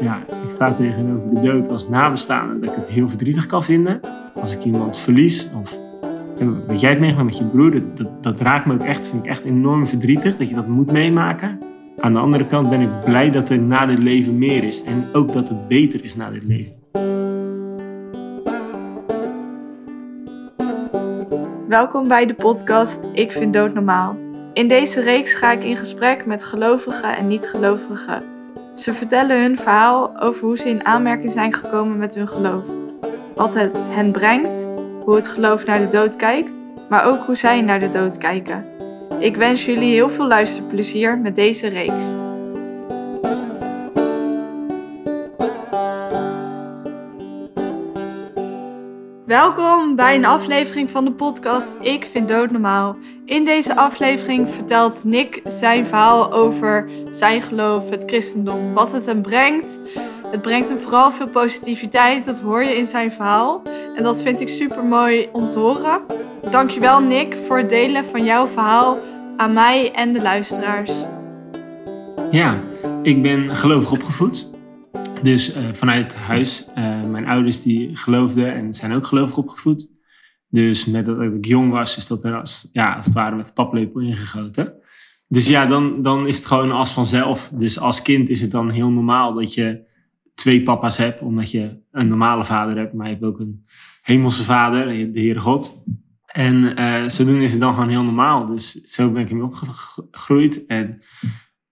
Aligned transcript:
ja, 0.00 0.18
ik 0.44 0.50
sta 0.50 0.72
tegenover 0.72 1.34
de 1.34 1.40
dood 1.40 1.68
als 1.68 1.88
nabestaande 1.88 2.58
dat 2.58 2.70
ik 2.70 2.76
het 2.76 2.88
heel 2.88 3.08
verdrietig 3.08 3.46
kan 3.46 3.64
vinden. 3.64 4.00
Als 4.34 4.54
ik 4.54 4.64
iemand 4.64 4.98
verlies 4.98 5.50
of 5.62 5.76
wat 6.66 6.80
jij 6.80 6.88
hebt 6.88 7.00
meegemaakt 7.00 7.28
met 7.28 7.38
je 7.38 7.44
broer, 7.44 7.82
dat, 7.94 8.22
dat, 8.22 8.40
raakt 8.40 8.66
me 8.66 8.72
ook 8.72 8.82
echt, 8.82 9.08
vind 9.08 9.24
ik 9.24 9.30
echt 9.30 9.44
enorm 9.44 9.86
verdrietig 9.86 10.36
dat 10.36 10.48
je 10.48 10.54
dat 10.54 10.66
moet 10.66 10.92
meemaken. 10.92 11.58
Aan 11.98 12.12
de 12.12 12.18
andere 12.18 12.46
kant 12.46 12.70
ben 12.70 12.80
ik 12.80 13.00
blij 13.04 13.30
dat 13.30 13.50
er 13.50 13.58
na 13.58 13.86
dit 13.86 13.98
leven 13.98 14.38
meer 14.38 14.64
is 14.64 14.82
en 14.82 15.08
ook 15.12 15.32
dat 15.32 15.48
het 15.48 15.68
beter 15.68 16.04
is 16.04 16.16
na 16.16 16.30
dit 16.30 16.44
leven. 16.44 16.72
Welkom 21.68 22.08
bij 22.08 22.26
de 22.26 22.34
podcast 22.34 23.04
Ik 23.12 23.32
vind 23.32 23.52
dood 23.52 23.74
normaal. 23.74 24.16
In 24.52 24.68
deze 24.68 25.00
reeks 25.00 25.34
ga 25.34 25.52
ik 25.52 25.64
in 25.64 25.76
gesprek 25.76 26.26
met 26.26 26.44
gelovigen 26.44 27.16
en 27.16 27.26
niet-gelovigen. 27.26 28.35
Ze 28.76 28.92
vertellen 28.92 29.40
hun 29.40 29.58
verhaal 29.58 30.20
over 30.20 30.44
hoe 30.44 30.56
ze 30.58 30.68
in 30.68 30.84
aanmerking 30.84 31.30
zijn 31.30 31.52
gekomen 31.52 31.98
met 31.98 32.14
hun 32.14 32.28
geloof. 32.28 32.68
Wat 33.34 33.54
het 33.54 33.78
hen 33.88 34.12
brengt, 34.12 34.68
hoe 35.04 35.16
het 35.16 35.28
geloof 35.28 35.66
naar 35.66 35.78
de 35.78 35.88
dood 35.88 36.16
kijkt, 36.16 36.62
maar 36.88 37.04
ook 37.04 37.26
hoe 37.26 37.34
zij 37.34 37.60
naar 37.60 37.80
de 37.80 37.88
dood 37.88 38.18
kijken. 38.18 38.64
Ik 39.18 39.36
wens 39.36 39.64
jullie 39.64 39.92
heel 39.92 40.08
veel 40.08 40.26
luisterplezier 40.26 41.18
met 41.18 41.34
deze 41.34 41.68
reeks. 41.68 42.25
Welkom 49.26 49.96
bij 49.96 50.14
een 50.14 50.24
aflevering 50.24 50.90
van 50.90 51.04
de 51.04 51.12
podcast 51.12 51.76
Ik 51.80 52.04
vind 52.04 52.28
dood 52.28 52.50
normaal. 52.50 52.96
In 53.24 53.44
deze 53.44 53.76
aflevering 53.76 54.48
vertelt 54.48 55.04
Nick 55.04 55.40
zijn 55.44 55.86
verhaal 55.86 56.32
over 56.32 56.88
zijn 57.10 57.42
geloof, 57.42 57.90
het 57.90 58.02
christendom, 58.06 58.72
wat 58.74 58.92
het 58.92 59.06
hem 59.06 59.22
brengt. 59.22 59.78
Het 60.30 60.42
brengt 60.42 60.68
hem 60.68 60.78
vooral 60.78 61.10
veel 61.10 61.28
positiviteit, 61.28 62.24
dat 62.24 62.40
hoor 62.40 62.64
je 62.64 62.76
in 62.76 62.86
zijn 62.86 63.12
verhaal. 63.12 63.62
En 63.94 64.02
dat 64.02 64.22
vind 64.22 64.40
ik 64.40 64.48
super 64.48 64.84
mooi 64.84 65.28
om 65.32 65.50
te 65.50 65.58
horen. 65.58 66.00
Dankjewel 66.50 67.00
Nick 67.00 67.36
voor 67.46 67.58
het 67.58 67.68
delen 67.68 68.04
van 68.04 68.24
jouw 68.24 68.46
verhaal 68.46 68.98
aan 69.36 69.52
mij 69.52 69.92
en 69.92 70.12
de 70.12 70.22
luisteraars. 70.22 70.92
Ja, 72.30 72.58
ik 73.02 73.22
ben 73.22 73.56
gelovig 73.56 73.92
opgevoed. 73.92 74.55
Dus 75.22 75.56
uh, 75.56 75.62
vanuit 75.72 76.16
huis, 76.16 76.68
uh, 76.78 77.02
mijn 77.02 77.26
ouders 77.26 77.62
die 77.62 77.96
geloofden 77.96 78.54
en 78.54 78.74
zijn 78.74 78.92
ook 78.92 79.06
gelovig 79.06 79.36
opgevoed. 79.36 79.90
Dus 80.48 80.84
met 80.84 81.06
dat 81.06 81.20
ik 81.20 81.44
jong 81.44 81.70
was, 81.70 81.96
is 81.96 82.06
dat 82.06 82.24
er 82.24 82.38
als, 82.38 82.68
ja, 82.72 82.94
als 82.94 83.06
het 83.06 83.14
ware 83.14 83.36
met 83.36 83.46
de 83.46 83.52
paplepel 83.52 84.00
ingegoten. 84.00 84.74
Dus 85.28 85.48
ja, 85.48 85.66
dan, 85.66 86.02
dan 86.02 86.26
is 86.26 86.36
het 86.36 86.46
gewoon 86.46 86.70
als 86.70 86.92
vanzelf. 86.92 87.50
Dus 87.54 87.80
als 87.80 88.02
kind 88.02 88.28
is 88.28 88.40
het 88.40 88.50
dan 88.50 88.70
heel 88.70 88.90
normaal 88.90 89.34
dat 89.34 89.54
je 89.54 89.84
twee 90.34 90.62
papa's 90.62 90.96
hebt, 90.96 91.20
omdat 91.20 91.50
je 91.50 91.78
een 91.90 92.08
normale 92.08 92.44
vader 92.44 92.76
hebt, 92.76 92.92
maar 92.92 93.06
je 93.06 93.12
hebt 93.12 93.24
ook 93.24 93.40
een 93.40 93.64
hemelse 94.02 94.44
vader, 94.44 95.12
de 95.12 95.20
Heere 95.20 95.40
God. 95.40 95.84
En 96.26 96.80
uh, 96.80 97.08
zodoende 97.08 97.44
is 97.44 97.50
het 97.50 97.60
dan 97.60 97.74
gewoon 97.74 97.88
heel 97.88 98.02
normaal. 98.02 98.46
Dus 98.46 98.72
zo 98.72 99.10
ben 99.10 99.22
ik 99.22 99.30
ermee 99.30 99.44
opgegroeid. 99.44 100.66
En 100.66 101.02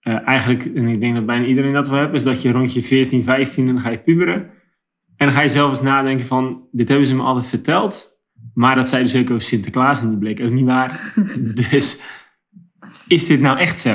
uh, 0.05 0.29
eigenlijk, 0.29 0.65
en 0.65 0.89
ik 0.89 1.01
denk 1.01 1.15
dat 1.15 1.27
bijna 1.27 1.47
iedereen 1.47 1.73
dat 1.73 1.89
wel 1.89 1.99
heeft, 1.99 2.13
is 2.13 2.23
dat 2.23 2.43
je 2.43 2.53
rond 2.53 2.73
je 2.73 2.83
14, 2.83 3.25
15 3.25 3.67
en 3.67 3.73
dan 3.73 3.83
ga 3.83 3.91
je 3.91 3.99
puberen. 3.99 4.35
En 5.17 5.27
dan 5.27 5.33
ga 5.33 5.41
je 5.41 5.49
zelf 5.49 5.71
eens 5.71 5.83
nadenken 5.83 6.27
van, 6.27 6.69
dit 6.73 6.89
hebben 6.89 7.07
ze 7.07 7.17
me 7.17 7.23
altijd 7.23 7.47
verteld. 7.47 8.19
Maar 8.55 8.75
dat 8.75 8.89
zei 8.89 9.03
dus 9.03 9.17
ook 9.17 9.31
over 9.31 9.41
Sinterklaas 9.41 10.01
en 10.01 10.09
die 10.09 10.19
bleek 10.19 10.41
ook 10.41 10.51
niet 10.51 10.65
waar. 10.65 11.15
dus 11.71 12.03
is 13.09 13.27
dit 13.27 13.41
nou 13.41 13.59
echt 13.59 13.79
zo? 13.79 13.91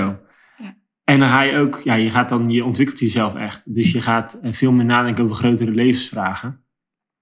Ja. 0.58 0.78
En 1.04 1.20
dan 1.20 1.30
ga 1.30 1.42
je 1.42 1.58
ook, 1.58 1.82
ja, 1.84 1.94
je 1.94 2.10
gaat 2.10 2.30
dan, 2.30 2.50
je 2.50 2.66
ontwikkelt 2.66 3.00
jezelf 3.00 3.36
echt. 3.36 3.76
Dus 3.76 3.92
je 3.92 4.02
gaat 4.02 4.40
eh, 4.42 4.54
veel 4.54 4.72
meer 4.72 4.86
nadenken 4.86 5.24
over 5.24 5.36
grotere 5.36 5.72
levensvragen. 5.72 6.64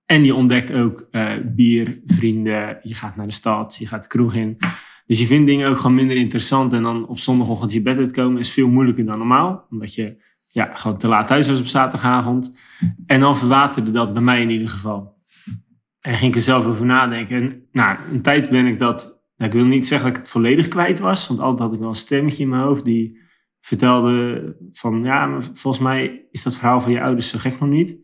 En 0.05 0.23
je 0.23 0.35
ontdekt 0.35 0.73
ook 0.73 1.07
uh, 1.11 1.33
bier, 1.43 2.01
vrienden, 2.05 2.79
je 2.81 2.93
gaat 2.93 3.15
naar 3.15 3.27
de 3.27 3.33
stad, 3.33 3.75
je 3.75 3.87
gaat 3.87 4.01
de 4.03 4.09
kroeg 4.09 4.33
in. 4.33 4.57
Dus 5.07 5.19
je 5.19 5.25
vindt 5.25 5.47
dingen 5.47 5.69
ook 5.69 5.77
gewoon 5.77 5.95
minder 5.95 6.15
interessant. 6.15 6.73
En 6.73 6.83
dan 6.83 7.07
op 7.07 7.19
zondagochtend 7.19 7.71
je 7.71 7.81
bed 7.81 7.97
uitkomen 7.97 8.39
is 8.39 8.51
veel 8.51 8.67
moeilijker 8.67 9.05
dan 9.05 9.17
normaal. 9.17 9.65
Omdat 9.69 9.95
je 9.95 10.23
ja, 10.51 10.75
gewoon 10.75 10.97
te 10.97 11.07
laat 11.07 11.27
thuis 11.27 11.47
was 11.47 11.59
op 11.59 11.65
zaterdagavond. 11.65 12.59
En 13.05 13.19
dan 13.19 13.37
verwaterde 13.37 13.91
dat 13.91 14.13
bij 14.13 14.21
mij 14.21 14.41
in 14.41 14.49
ieder 14.49 14.69
geval. 14.69 15.15
En 16.01 16.13
ging 16.13 16.31
ik 16.31 16.35
er 16.35 16.41
zelf 16.41 16.65
over 16.65 16.85
nadenken. 16.85 17.41
En 17.41 17.67
nou, 17.71 17.97
een 18.11 18.21
tijd 18.21 18.49
ben 18.49 18.65
ik 18.65 18.79
dat... 18.79 19.25
Ik 19.37 19.51
wil 19.51 19.65
niet 19.65 19.87
zeggen 19.87 20.07
dat 20.07 20.17
ik 20.17 20.23
het 20.23 20.31
volledig 20.31 20.67
kwijt 20.67 20.99
was. 20.99 21.27
Want 21.27 21.39
altijd 21.39 21.59
had 21.59 21.73
ik 21.73 21.79
wel 21.79 21.89
een 21.89 21.95
stemmetje 21.95 22.43
in 22.43 22.49
mijn 22.49 22.61
hoofd 22.61 22.85
die 22.85 23.19
vertelde 23.59 24.55
van... 24.71 25.03
Ja, 25.03 25.41
volgens 25.53 25.83
mij 25.83 26.27
is 26.31 26.43
dat 26.43 26.55
verhaal 26.55 26.81
van 26.81 26.91
je 26.91 27.01
ouders 27.01 27.29
zo 27.29 27.39
gek 27.39 27.59
nog 27.59 27.69
niet. 27.69 27.99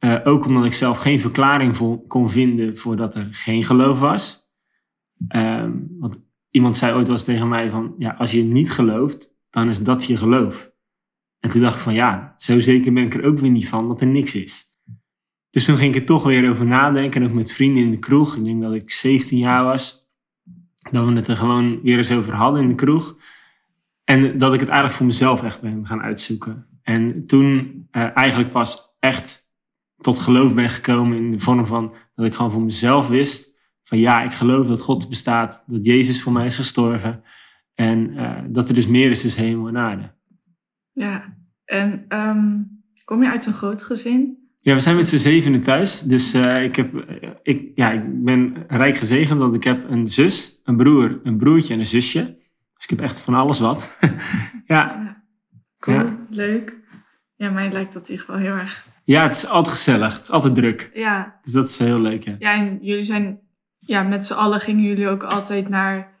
Uh, 0.00 0.20
ook 0.24 0.46
omdat 0.46 0.64
ik 0.64 0.72
zelf 0.72 0.98
geen 0.98 1.20
verklaring 1.20 1.76
voor, 1.76 2.06
kon 2.06 2.30
vinden 2.30 2.76
voordat 2.76 3.14
er 3.14 3.28
geen 3.30 3.64
geloof 3.64 4.00
was. 4.00 4.52
Um, 5.36 5.86
want 5.98 6.22
iemand 6.54 6.76
zei 6.76 6.94
ooit 6.94 7.06
wel 7.06 7.16
eens 7.16 7.24
tegen 7.24 7.48
mij 7.48 7.70
van... 7.70 7.94
Ja, 7.98 8.10
als 8.18 8.32
je 8.32 8.42
niet 8.42 8.72
gelooft, 8.72 9.34
dan 9.50 9.68
is 9.68 9.82
dat 9.82 10.04
je 10.04 10.16
geloof. 10.16 10.72
En 11.40 11.50
toen 11.50 11.60
dacht 11.60 11.76
ik 11.76 11.80
van 11.80 11.94
ja, 11.94 12.34
zo 12.36 12.60
zeker 12.60 12.92
ben 12.92 13.04
ik 13.04 13.14
er 13.14 13.24
ook 13.24 13.38
weer 13.38 13.50
niet 13.50 13.68
van 13.68 13.88
dat 13.88 14.00
er 14.00 14.06
niks 14.06 14.34
is. 14.34 14.64
Dus 15.50 15.64
toen 15.64 15.76
ging 15.76 15.94
ik 15.94 16.00
er 16.00 16.06
toch 16.06 16.22
weer 16.22 16.50
over 16.50 16.66
nadenken. 16.66 17.22
En 17.22 17.28
ook 17.28 17.34
met 17.34 17.52
vrienden 17.52 17.82
in 17.82 17.90
de 17.90 17.98
kroeg. 17.98 18.36
Ik 18.36 18.44
denk 18.44 18.62
dat 18.62 18.74
ik 18.74 18.92
17 18.92 19.38
jaar 19.38 19.64
was. 19.64 20.08
Dat 20.90 21.06
we 21.06 21.12
het 21.12 21.28
er 21.28 21.36
gewoon 21.36 21.80
weer 21.82 21.96
eens 21.96 22.12
over 22.12 22.34
hadden 22.34 22.62
in 22.62 22.68
de 22.68 22.74
kroeg. 22.74 23.18
En 24.04 24.38
dat 24.38 24.54
ik 24.54 24.60
het 24.60 24.68
eigenlijk 24.68 24.98
voor 24.98 25.06
mezelf 25.06 25.42
echt 25.42 25.60
ben 25.60 25.86
gaan 25.86 26.02
uitzoeken. 26.02 26.66
En 26.82 27.26
toen 27.26 27.48
uh, 27.92 28.16
eigenlijk 28.16 28.50
pas 28.50 28.96
echt 29.00 29.42
tot 29.96 30.18
geloof 30.18 30.54
ben 30.54 30.70
gekomen 30.70 31.16
in 31.16 31.32
de 31.32 31.38
vorm 31.38 31.66
van 31.66 31.94
dat 32.14 32.26
ik 32.26 32.34
gewoon 32.34 32.52
voor 32.52 32.62
mezelf 32.62 33.08
wist 33.08 33.53
van 33.84 33.98
ja, 33.98 34.22
ik 34.22 34.32
geloof 34.32 34.66
dat 34.66 34.80
God 34.80 35.08
bestaat, 35.08 35.64
dat 35.66 35.84
Jezus 35.84 36.22
voor 36.22 36.32
mij 36.32 36.46
is 36.46 36.56
gestorven 36.56 37.22
en 37.74 38.10
uh, 38.10 38.38
dat 38.48 38.68
er 38.68 38.74
dus 38.74 38.86
meer 38.86 39.10
is 39.10 39.22
dus 39.22 39.36
hemel 39.36 39.68
en 39.68 39.76
aarde. 39.76 40.12
Ja, 40.92 41.36
en 41.64 42.04
um, 42.08 42.82
kom 43.04 43.22
je 43.22 43.30
uit 43.30 43.46
een 43.46 43.52
groot 43.52 43.82
gezin? 43.82 44.48
Ja, 44.60 44.74
we 44.74 44.80
zijn 44.80 44.96
met 44.96 45.06
z'n 45.06 45.16
zevenen 45.16 45.62
thuis. 45.62 46.00
Dus 46.00 46.34
uh, 46.34 46.62
ik, 46.62 46.76
heb, 46.76 46.94
ik, 47.42 47.70
ja, 47.74 47.90
ik 47.90 48.24
ben 48.24 48.64
rijk 48.68 48.96
gezegend, 48.96 49.38
want 49.38 49.54
ik 49.54 49.64
heb 49.64 49.90
een 49.90 50.08
zus, 50.08 50.60
een 50.64 50.76
broer, 50.76 51.20
een 51.22 51.36
broertje 51.36 51.74
en 51.74 51.80
een 51.80 51.86
zusje. 51.86 52.22
Dus 52.74 52.84
ik 52.84 52.90
heb 52.90 53.00
echt 53.00 53.20
van 53.20 53.34
alles 53.34 53.58
wat. 53.58 53.98
ja. 54.66 55.12
Cool, 55.78 55.96
ja. 55.96 56.26
leuk. 56.30 56.82
Ja, 57.36 57.50
mij 57.50 57.72
lijkt 57.72 57.92
dat 57.92 58.06
hier 58.06 58.24
wel 58.26 58.36
heel 58.36 58.54
erg 58.54 58.92
ja, 59.04 59.22
het 59.22 59.36
is 59.36 59.46
altijd 59.46 59.74
gezellig. 59.74 60.14
Het 60.14 60.22
is 60.22 60.30
altijd 60.30 60.54
druk. 60.54 60.90
Ja. 60.94 61.38
Dus 61.42 61.52
dat 61.52 61.68
is 61.68 61.78
heel 61.78 62.00
leuk, 62.00 62.24
ja. 62.24 62.36
Ja, 62.38 62.54
en 62.54 62.78
jullie 62.80 63.02
zijn... 63.02 63.40
Ja, 63.86 64.02
met 64.02 64.26
z'n 64.26 64.32
allen 64.32 64.60
gingen 64.60 64.84
jullie 64.84 65.08
ook 65.08 65.22
altijd 65.22 65.68
naar... 65.68 66.12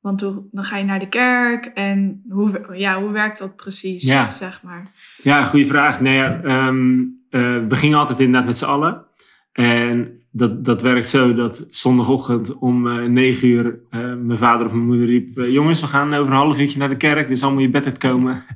Want 0.00 0.18
toen, 0.18 0.48
dan 0.50 0.64
ga 0.64 0.76
je 0.76 0.84
naar 0.84 0.98
de 0.98 1.08
kerk. 1.08 1.64
En 1.66 2.22
hoe, 2.28 2.66
ja, 2.72 3.00
hoe 3.00 3.10
werkt 3.10 3.38
dat 3.38 3.56
precies, 3.56 4.04
ja. 4.04 4.30
zeg 4.30 4.62
maar? 4.62 4.86
Ja, 5.22 5.44
goede 5.44 5.66
vraag. 5.66 6.00
Nee, 6.00 6.22
um, 6.22 7.00
uh, 7.30 7.66
we 7.68 7.76
gingen 7.76 7.98
altijd 7.98 8.20
inderdaad 8.20 8.46
met 8.46 8.58
z'n 8.58 8.64
allen. 8.64 9.04
En 9.52 10.20
dat, 10.30 10.64
dat 10.64 10.82
werkt 10.82 11.08
zo 11.08 11.34
dat 11.34 11.66
zondagochtend 11.70 12.58
om 12.58 12.86
uh, 12.86 13.08
negen 13.08 13.48
uur 13.48 13.64
uh, 13.90 14.14
mijn 14.14 14.38
vader 14.38 14.66
of 14.66 14.72
mijn 14.72 14.86
moeder 14.86 15.06
riep... 15.06 15.28
jongens, 15.34 15.80
we 15.80 15.86
gaan 15.86 16.14
over 16.14 16.32
een 16.32 16.38
half 16.38 16.60
uurtje 16.60 16.78
naar 16.78 16.88
de 16.88 16.96
kerk, 16.96 17.28
dus 17.28 17.42
allemaal 17.42 17.62
je 17.62 17.70
bed 17.70 17.86
uitkomen. 17.86 18.42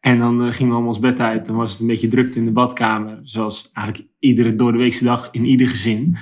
En 0.00 0.18
dan 0.18 0.40
gingen 0.40 0.68
we 0.68 0.72
allemaal 0.72 0.86
ons 0.86 0.98
bed 0.98 1.20
uit. 1.20 1.46
Dan 1.46 1.56
was 1.56 1.72
het 1.72 1.80
een 1.80 1.86
beetje 1.86 2.08
drukte 2.08 2.38
in 2.38 2.44
de 2.44 2.52
badkamer. 2.52 3.18
Zoals 3.22 3.70
eigenlijk 3.72 4.08
iedere 4.18 4.54
door 4.54 4.72
de 4.72 4.78
weekse 4.78 5.04
dag 5.04 5.28
in 5.32 5.44
ieder 5.44 5.68
gezin. 5.68 6.16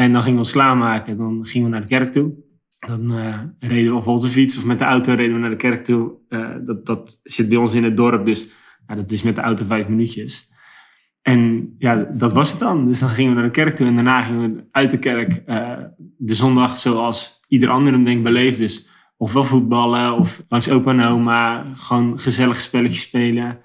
En 0.00 0.12
dan 0.12 0.22
gingen 0.22 0.38
we 0.38 0.44
ons 0.44 0.52
klaarmaken. 0.52 1.16
Dan 1.16 1.46
gingen 1.46 1.66
we 1.66 1.72
naar 1.72 1.86
de 1.86 1.94
kerk 1.94 2.12
toe. 2.12 2.32
Dan 2.86 3.18
uh, 3.18 3.38
reden 3.58 3.94
we 3.94 4.10
op 4.10 4.20
de 4.20 4.28
fiets 4.28 4.58
of 4.58 4.64
met 4.64 4.78
de 4.78 4.84
auto 4.84 5.14
reden 5.14 5.34
we 5.34 5.40
naar 5.40 5.50
de 5.50 5.56
kerk 5.56 5.84
toe. 5.84 6.12
Uh, 6.28 6.50
dat, 6.64 6.86
dat 6.86 7.20
zit 7.22 7.48
bij 7.48 7.58
ons 7.58 7.74
in 7.74 7.84
het 7.84 7.96
dorp. 7.96 8.24
Dus 8.24 8.52
nou, 8.86 9.00
dat 9.00 9.12
is 9.12 9.22
met 9.22 9.34
de 9.34 9.40
auto 9.40 9.64
vijf 9.64 9.88
minuutjes. 9.88 10.52
En 11.22 11.70
ja, 11.78 11.94
dat 11.96 12.32
was 12.32 12.50
het 12.50 12.60
dan. 12.60 12.86
Dus 12.86 12.98
dan 12.98 13.08
gingen 13.08 13.30
we 13.30 13.36
naar 13.36 13.50
de 13.50 13.62
kerk 13.62 13.76
toe. 13.76 13.86
En 13.86 13.94
daarna 13.94 14.22
gingen 14.22 14.54
we 14.54 14.64
uit 14.70 14.90
de 14.90 14.98
kerk 14.98 15.42
de 16.16 16.34
zondag 16.34 16.76
zoals 16.76 17.40
ieder 17.48 17.68
ander 17.68 17.92
hem 17.92 18.04
denk 18.04 18.22
beleefd. 18.22 18.58
Dus 18.58 18.88
ofwel 19.16 19.44
voetballen 19.44 20.18
of 20.18 20.44
langs 20.48 20.70
opa 20.70 20.90
en 20.90 21.00
oma. 21.00 21.66
Gewoon 21.74 22.20
gezellig 22.20 22.60
spelletjes 22.60 23.00
spelen. 23.00 23.58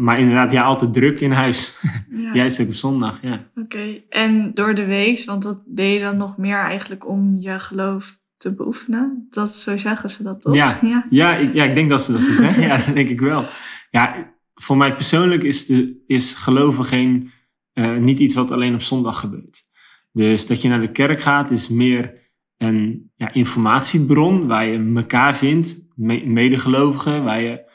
Maar 0.00 0.18
inderdaad, 0.18 0.52
ja, 0.52 0.62
altijd 0.62 0.92
druk 0.92 1.20
in 1.20 1.32
huis. 1.32 1.78
Ja. 2.10 2.34
Juist 2.40 2.60
ook 2.60 2.66
op 2.66 2.74
zondag, 2.74 3.22
ja. 3.22 3.50
Oké, 3.54 4.02
en 4.08 4.54
door 4.54 4.74
de 4.74 4.84
week, 4.84 5.24
want 5.24 5.42
dat 5.42 5.64
deed 5.66 5.94
je 5.94 6.00
dan 6.04 6.16
nog 6.16 6.36
meer 6.36 6.58
eigenlijk 6.58 7.08
om 7.08 7.36
je 7.38 7.58
geloof 7.58 8.18
te 8.36 8.54
beoefenen? 8.54 9.26
Dat, 9.30 9.54
zo 9.54 9.76
zeggen 9.76 10.10
ze 10.10 10.22
dat 10.22 10.40
toch? 10.40 10.54
Ja, 10.54 10.78
ja. 10.82 11.06
ja, 11.10 11.34
ik, 11.34 11.54
ja 11.54 11.64
ik 11.64 11.74
denk 11.74 11.90
dat 11.90 12.02
ze 12.02 12.12
dat 12.12 12.22
zo 12.22 12.32
zeggen. 12.42 12.62
ja, 12.62 12.76
dat 12.76 12.94
denk 12.94 13.08
ik 13.08 13.20
wel. 13.20 13.44
Ja, 13.90 14.34
voor 14.54 14.76
mij 14.76 14.94
persoonlijk 14.94 15.42
is, 15.42 15.66
de, 15.66 16.02
is 16.06 16.34
geloven 16.34 16.84
geen, 16.84 17.30
uh, 17.74 17.96
niet 17.96 18.18
iets 18.18 18.34
wat 18.34 18.50
alleen 18.50 18.74
op 18.74 18.82
zondag 18.82 19.20
gebeurt. 19.20 19.68
Dus 20.12 20.46
dat 20.46 20.62
je 20.62 20.68
naar 20.68 20.80
de 20.80 20.92
kerk 20.92 21.20
gaat 21.20 21.50
is 21.50 21.68
meer 21.68 22.14
een 22.56 23.10
ja, 23.16 23.32
informatiebron 23.32 24.46
waar 24.46 24.66
je 24.66 24.92
elkaar 24.96 25.36
vindt, 25.36 25.88
medegelovigen, 26.24 27.24
waar 27.24 27.40
je 27.40 27.69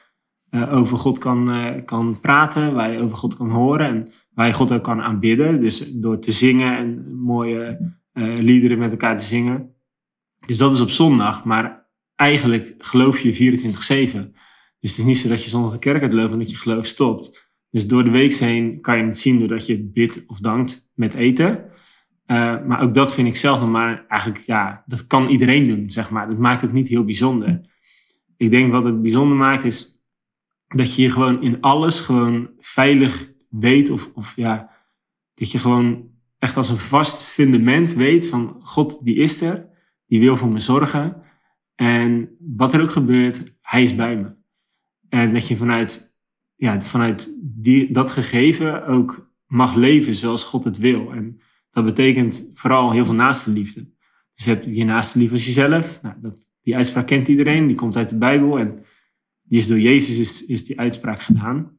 eh, 0.55 0.73
over 0.73 0.97
God 0.97 1.17
kan, 1.17 1.51
eh, 1.51 1.85
kan 1.85 2.19
praten, 2.19 2.73
waar 2.73 2.91
je 2.91 3.01
over 3.01 3.17
God 3.17 3.37
kan 3.37 3.49
horen 3.49 3.87
en 3.87 4.07
waar 4.33 4.47
je 4.47 4.53
God 4.53 4.71
ook 4.71 4.83
kan 4.83 5.01
aanbidden. 5.01 5.59
Dus 5.59 5.91
door 5.91 6.19
te 6.19 6.31
zingen 6.31 6.77
en 6.77 7.15
mooie 7.15 7.93
eh, 8.11 8.33
liederen 8.35 8.77
met 8.77 8.91
elkaar 8.91 9.17
te 9.17 9.25
zingen. 9.25 9.75
Dus 10.45 10.57
dat 10.57 10.73
is 10.73 10.81
op 10.81 10.89
zondag, 10.89 11.43
maar 11.43 11.87
eigenlijk 12.15 12.73
geloof 12.77 13.19
je 13.19 13.33
24-7. 13.33 14.33
Dus 14.79 14.91
het 14.91 14.99
is 14.99 15.05
niet 15.05 15.17
zo 15.17 15.29
dat 15.29 15.43
je 15.43 15.49
zondag 15.49 15.71
de 15.71 15.79
kerk 15.79 16.01
uitloopt 16.01 16.31
en 16.31 16.39
dat 16.39 16.51
je 16.51 16.57
geloof 16.57 16.85
stopt. 16.85 17.51
Dus 17.69 17.87
door 17.87 18.03
de 18.03 18.09
week 18.09 18.33
heen 18.33 18.81
kan 18.81 18.97
je 18.97 19.03
het 19.03 19.17
zien 19.17 19.39
doordat 19.39 19.65
je 19.65 19.83
bidt 19.83 20.23
of 20.27 20.39
dankt 20.39 20.91
met 20.93 21.13
eten. 21.13 21.65
Maar 22.67 22.83
ook 22.83 22.93
dat 22.93 23.13
vind 23.13 23.27
ik 23.27 23.35
zelf 23.35 23.59
nog 23.59 23.69
maar 23.69 24.05
eigenlijk, 24.07 24.43
ja, 24.45 24.83
dat 24.85 25.07
kan 25.07 25.27
iedereen 25.27 25.67
doen, 25.67 25.91
zeg 25.91 26.09
maar. 26.09 26.27
Dat 26.27 26.37
maakt 26.37 26.61
het 26.61 26.73
niet 26.73 26.87
heel 26.87 27.05
bijzonder. 27.05 27.61
Ik 28.37 28.51
denk 28.51 28.71
wat 28.71 28.85
het 28.85 29.01
bijzonder 29.01 29.37
maakt 29.37 29.63
is 29.63 29.94
dat 30.67 30.95
je 30.95 31.01
je 31.01 31.11
gewoon 31.11 31.41
in 31.41 31.61
alles 31.61 31.99
gewoon 31.99 32.49
veilig 32.59 33.31
weet 33.49 33.89
of, 33.89 34.11
of 34.13 34.35
ja, 34.35 34.69
dat 35.33 35.51
je 35.51 35.59
gewoon 35.59 36.09
echt 36.39 36.57
als 36.57 36.69
een 36.69 36.77
vast 36.77 37.23
fundament 37.23 37.93
weet 37.93 38.27
van 38.27 38.59
God, 38.61 39.05
die 39.05 39.15
is 39.15 39.41
er, 39.41 39.69
die 40.07 40.19
wil 40.19 40.37
voor 40.37 40.49
me 40.49 40.59
zorgen. 40.59 41.21
En 41.75 42.35
wat 42.39 42.73
er 42.73 42.81
ook 42.81 42.91
gebeurt, 42.91 43.57
hij 43.61 43.83
is 43.83 43.95
bij 43.95 44.15
me. 44.15 44.35
En 45.09 45.33
dat 45.33 45.47
je 45.47 45.57
vanuit, 45.57 46.15
ja, 46.55 46.81
vanuit 46.81 47.37
die, 47.41 47.91
dat 47.91 48.11
gegeven 48.11 48.85
ook 48.85 49.33
mag 49.47 49.75
leven 49.75 50.15
zoals 50.15 50.43
God 50.43 50.63
het 50.63 50.77
wil. 50.77 51.11
En 51.11 51.39
dat 51.71 51.85
betekent 51.85 52.49
vooral 52.53 52.91
heel 52.91 53.05
veel 53.05 53.13
naaste 53.13 53.51
liefde. 53.51 53.93
Dus 54.33 54.45
heb 54.45 54.63
je 54.63 54.83
naaste 54.83 55.19
liefde 55.19 55.35
als 55.35 55.45
jezelf. 55.45 56.01
Nou, 56.01 56.15
dat, 56.21 56.51
die 56.61 56.75
uitspraak 56.75 57.07
kent 57.07 57.27
iedereen, 57.27 57.67
die 57.67 57.75
komt 57.75 57.95
uit 57.95 58.09
de 58.09 58.17
Bijbel 58.17 58.59
en 58.59 58.85
die 59.55 59.63
is 59.63 59.69
door 59.69 59.79
Jezus 59.79 60.19
is, 60.19 60.45
is 60.45 60.65
die 60.65 60.79
uitspraak 60.79 61.21
gedaan. 61.21 61.77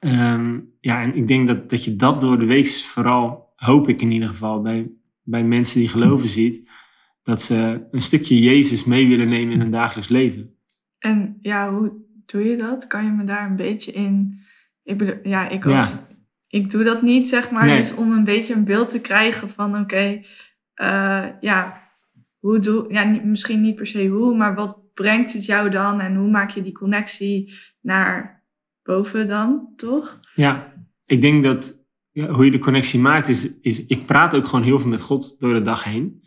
Um, 0.00 0.72
ja, 0.80 1.02
en 1.02 1.16
ik 1.16 1.28
denk 1.28 1.46
dat, 1.46 1.70
dat 1.70 1.84
je 1.84 1.96
dat 1.96 2.20
door 2.20 2.38
de 2.38 2.44
week 2.44 2.68
vooral, 2.68 3.52
hoop 3.56 3.88
ik 3.88 4.02
in 4.02 4.10
ieder 4.10 4.28
geval, 4.28 4.62
bij, 4.62 4.90
bij 5.22 5.44
mensen 5.44 5.80
die 5.80 5.88
geloven 5.88 6.28
ziet, 6.28 6.68
dat 7.22 7.42
ze 7.42 7.86
een 7.90 8.02
stukje 8.02 8.42
Jezus 8.42 8.84
mee 8.84 9.08
willen 9.08 9.28
nemen 9.28 9.52
in 9.52 9.60
hun 9.60 9.70
dagelijks 9.70 10.10
leven. 10.10 10.54
En 10.98 11.38
ja, 11.40 11.72
hoe 11.72 11.92
doe 12.26 12.44
je 12.44 12.56
dat? 12.56 12.86
Kan 12.86 13.04
je 13.04 13.10
me 13.10 13.24
daar 13.24 13.50
een 13.50 13.56
beetje 13.56 13.92
in... 13.92 14.38
Ik 14.82 14.98
bedoel, 14.98 15.18
ja, 15.22 15.48
ik 15.48 15.64
was... 15.64 16.06
Ik 16.48 16.70
doe 16.70 16.84
dat 16.84 17.02
niet, 17.02 17.28
zeg 17.28 17.50
maar. 17.50 17.66
Dus 17.66 17.94
om 17.94 18.12
een 18.12 18.24
beetje 18.24 18.54
een 18.54 18.64
beeld 18.64 18.88
te 18.88 19.00
krijgen 19.00 19.50
van, 19.50 19.70
oké, 19.70 19.80
okay, 19.82 20.24
uh, 20.76 21.32
ja, 21.40 21.83
hoe 22.44 22.58
doe... 22.58 22.84
Ja, 22.88 23.20
misschien 23.24 23.60
niet 23.60 23.74
per 23.74 23.86
se 23.86 24.06
hoe, 24.06 24.36
maar 24.36 24.54
wat 24.54 24.80
brengt 24.94 25.32
het 25.32 25.44
jou 25.44 25.70
dan? 25.70 26.00
En 26.00 26.16
hoe 26.16 26.30
maak 26.30 26.50
je 26.50 26.62
die 26.62 26.72
connectie 26.72 27.54
naar 27.80 28.44
boven 28.82 29.26
dan, 29.26 29.72
toch? 29.76 30.20
Ja, 30.34 30.72
ik 31.04 31.20
denk 31.20 31.44
dat 31.44 31.86
ja, 32.10 32.28
hoe 32.28 32.44
je 32.44 32.50
de 32.50 32.58
connectie 32.58 33.00
maakt 33.00 33.28
is, 33.28 33.60
is... 33.60 33.86
Ik 33.86 34.06
praat 34.06 34.34
ook 34.34 34.46
gewoon 34.46 34.64
heel 34.64 34.80
veel 34.80 34.90
met 34.90 35.02
God 35.02 35.36
door 35.38 35.54
de 35.54 35.62
dag 35.62 35.84
heen 35.84 36.22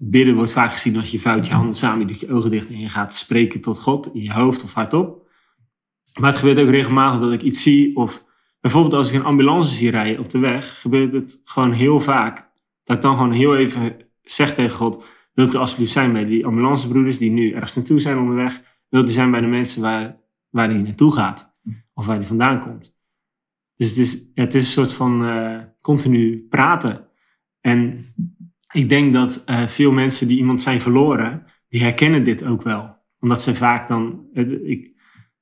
bidden 0.00 0.34
wordt 0.34 0.52
vaak 0.52 0.72
gezien 0.72 0.96
als 0.96 1.10
je 1.10 1.20
vouwt 1.20 1.46
je 1.46 1.52
handen 1.52 1.74
samen, 1.74 2.00
je 2.00 2.06
doet 2.06 2.20
je 2.20 2.32
ogen 2.32 2.50
dicht 2.50 2.68
en 2.68 2.78
je 2.78 2.88
gaat 2.88 3.14
spreken 3.14 3.60
tot 3.60 3.80
God 3.80 4.14
in 4.14 4.22
je 4.22 4.32
hoofd 4.32 4.64
of 4.64 4.74
hardop. 4.74 5.28
Maar 6.20 6.30
het 6.30 6.38
gebeurt 6.38 6.58
ook 6.58 6.70
regelmatig 6.70 7.20
dat 7.20 7.32
ik 7.32 7.42
iets 7.42 7.62
zie 7.62 7.96
of 7.96 8.24
bijvoorbeeld 8.60 8.94
als 8.94 9.12
ik 9.12 9.18
een 9.18 9.26
ambulance 9.26 9.74
zie 9.74 9.90
rijden 9.90 10.20
op 10.20 10.30
de 10.30 10.38
weg, 10.38 10.80
gebeurt 10.80 11.12
het 11.12 11.40
gewoon 11.44 11.72
heel 11.72 12.00
vaak 12.00 12.48
dat 12.84 12.96
ik 12.96 13.02
dan 13.02 13.16
gewoon 13.16 13.32
heel 13.32 13.56
even 13.56 13.96
zeg 14.22 14.54
tegen 14.54 14.76
God, 14.76 15.04
wilt 15.38 15.54
u 15.54 15.58
alsjeblieft 15.58 15.92
zijn 15.92 16.12
bij 16.12 16.24
die 16.24 16.46
ambulancebroeders 16.46 17.18
die 17.18 17.30
nu 17.30 17.52
ergens 17.52 17.74
naartoe 17.74 18.00
zijn 18.00 18.18
onderweg, 18.18 18.62
wilt 18.88 19.08
u 19.08 19.12
zijn 19.12 19.30
bij 19.30 19.40
de 19.40 19.46
mensen 19.46 19.82
waar, 19.82 20.16
waar 20.48 20.70
hij 20.70 20.78
naartoe 20.78 21.12
gaat 21.12 21.54
of 21.94 22.06
waar 22.06 22.16
hij 22.16 22.26
vandaan 22.26 22.60
komt. 22.60 22.96
Dus 23.74 23.88
het 23.88 23.98
is, 23.98 24.30
het 24.34 24.54
is 24.54 24.62
een 24.62 24.72
soort 24.72 24.92
van 24.92 25.24
uh, 25.24 25.58
continu 25.80 26.46
praten. 26.48 27.08
En 27.60 27.98
ik 28.72 28.88
denk 28.88 29.12
dat 29.12 29.44
uh, 29.46 29.66
veel 29.66 29.92
mensen 29.92 30.28
die 30.28 30.38
iemand 30.38 30.62
zijn 30.62 30.80
verloren, 30.80 31.44
die 31.68 31.82
herkennen 31.82 32.24
dit 32.24 32.44
ook 32.44 32.62
wel. 32.62 32.96
Omdat 33.20 33.42
ze 33.42 33.54
vaak 33.54 33.88
dan. 33.88 34.26
Ik, 34.62 34.92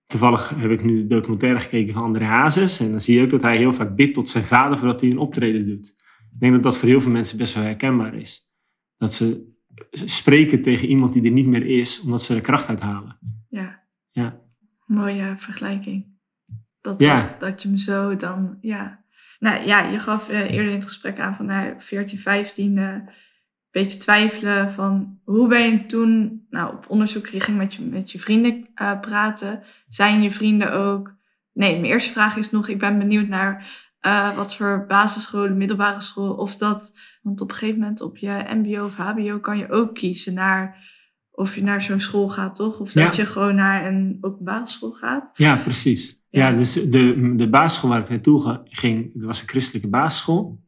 toevallig 0.06 0.52
heb 0.56 0.70
ik 0.70 0.84
nu 0.84 0.96
de 0.96 1.06
documentaire 1.06 1.60
gekeken 1.60 1.94
van 1.94 2.02
André 2.02 2.24
Hazes. 2.24 2.80
En 2.80 2.90
dan 2.90 3.00
zie 3.00 3.16
je 3.16 3.24
ook 3.24 3.30
dat 3.30 3.42
hij 3.42 3.56
heel 3.56 3.72
vaak 3.72 3.96
bidt 3.96 4.14
tot 4.14 4.28
zijn 4.28 4.44
vader 4.44 4.78
voordat 4.78 5.00
hij 5.00 5.10
een 5.10 5.18
optreden 5.18 5.66
doet. 5.66 5.94
Ik 6.32 6.40
denk 6.40 6.52
dat 6.52 6.62
dat 6.62 6.78
voor 6.78 6.88
heel 6.88 7.00
veel 7.00 7.12
mensen 7.12 7.38
best 7.38 7.54
wel 7.54 7.64
herkenbaar 7.64 8.14
is. 8.14 8.52
Dat 8.96 9.12
ze 9.12 9.54
spreken 9.90 10.62
tegen 10.62 10.88
iemand 10.88 11.12
die 11.12 11.24
er 11.24 11.30
niet 11.30 11.46
meer 11.46 11.66
is, 11.66 12.00
omdat 12.00 12.22
ze 12.22 12.34
er 12.34 12.40
kracht 12.40 12.68
uit 12.68 12.80
halen. 12.80 13.18
Ja. 13.48 13.82
ja. 14.10 14.40
Mooie 14.86 15.34
vergelijking. 15.36 16.06
Dat, 16.80 17.00
ja. 17.00 17.20
dat, 17.20 17.36
dat 17.40 17.62
je 17.62 17.68
me 17.68 17.78
zo 17.78 18.16
dan, 18.16 18.58
ja, 18.60 19.04
nou 19.38 19.66
ja, 19.66 19.80
je 19.80 19.98
gaf 19.98 20.30
uh, 20.30 20.38
eerder 20.38 20.68
in 20.68 20.78
het 20.78 20.86
gesprek 20.86 21.18
aan 21.18 21.36
van 21.36 21.46
nou, 21.46 21.74
14, 21.78 22.18
15, 22.18 22.76
uh, 22.76 22.84
een 22.84 23.08
beetje 23.70 23.98
twijfelen 23.98 24.70
van 24.70 25.18
hoe 25.24 25.48
ben 25.48 25.70
je 25.70 25.86
toen 25.86 26.46
nou, 26.50 26.74
op 26.74 26.84
onderzoek, 26.88 27.26
je 27.26 27.40
ging 27.40 27.56
met 27.56 27.74
je, 27.74 27.82
met 27.82 28.12
je 28.12 28.20
vrienden 28.20 28.66
uh, 28.82 29.00
praten. 29.00 29.62
Zijn 29.88 30.22
je 30.22 30.32
vrienden 30.32 30.72
ook? 30.72 31.14
Nee, 31.52 31.72
mijn 31.72 31.92
eerste 31.92 32.12
vraag 32.12 32.36
is 32.36 32.50
nog, 32.50 32.68
ik 32.68 32.78
ben 32.78 32.98
benieuwd 32.98 33.28
naar 33.28 33.84
wat 34.36 34.56
voor 34.56 34.84
basisschool, 34.88 35.54
middelbare 35.54 36.00
school, 36.00 36.34
of 36.34 36.56
dat, 36.56 36.98
want 37.26 37.40
op 37.40 37.50
een 37.50 37.54
gegeven 37.54 37.80
moment 37.80 38.00
op 38.00 38.16
je 38.16 38.44
mbo 38.54 38.84
of 38.84 38.96
hbo 38.96 39.38
kan 39.38 39.58
je 39.58 39.70
ook 39.70 39.94
kiezen 39.94 40.34
naar 40.34 40.94
of 41.30 41.54
je 41.54 41.62
naar 41.62 41.82
zo'n 41.82 42.00
school 42.00 42.28
gaat, 42.28 42.54
toch? 42.54 42.80
Of 42.80 42.92
dat 42.92 43.16
je 43.16 43.26
gewoon 43.26 43.54
naar 43.54 43.86
een 43.86 44.18
openbare 44.20 44.66
school 44.66 44.92
gaat. 44.92 45.30
Ja, 45.34 45.56
precies. 45.56 46.20
Ja, 46.30 46.52
dus 46.52 46.90
de, 46.90 47.34
de 47.36 47.48
basisschool 47.48 47.90
waar 47.90 48.00
ik 48.00 48.08
naartoe 48.08 48.62
ging, 48.64 49.14
dat 49.14 49.24
was 49.24 49.40
een 49.40 49.48
christelijke 49.48 49.88
basisschool. 49.88 50.60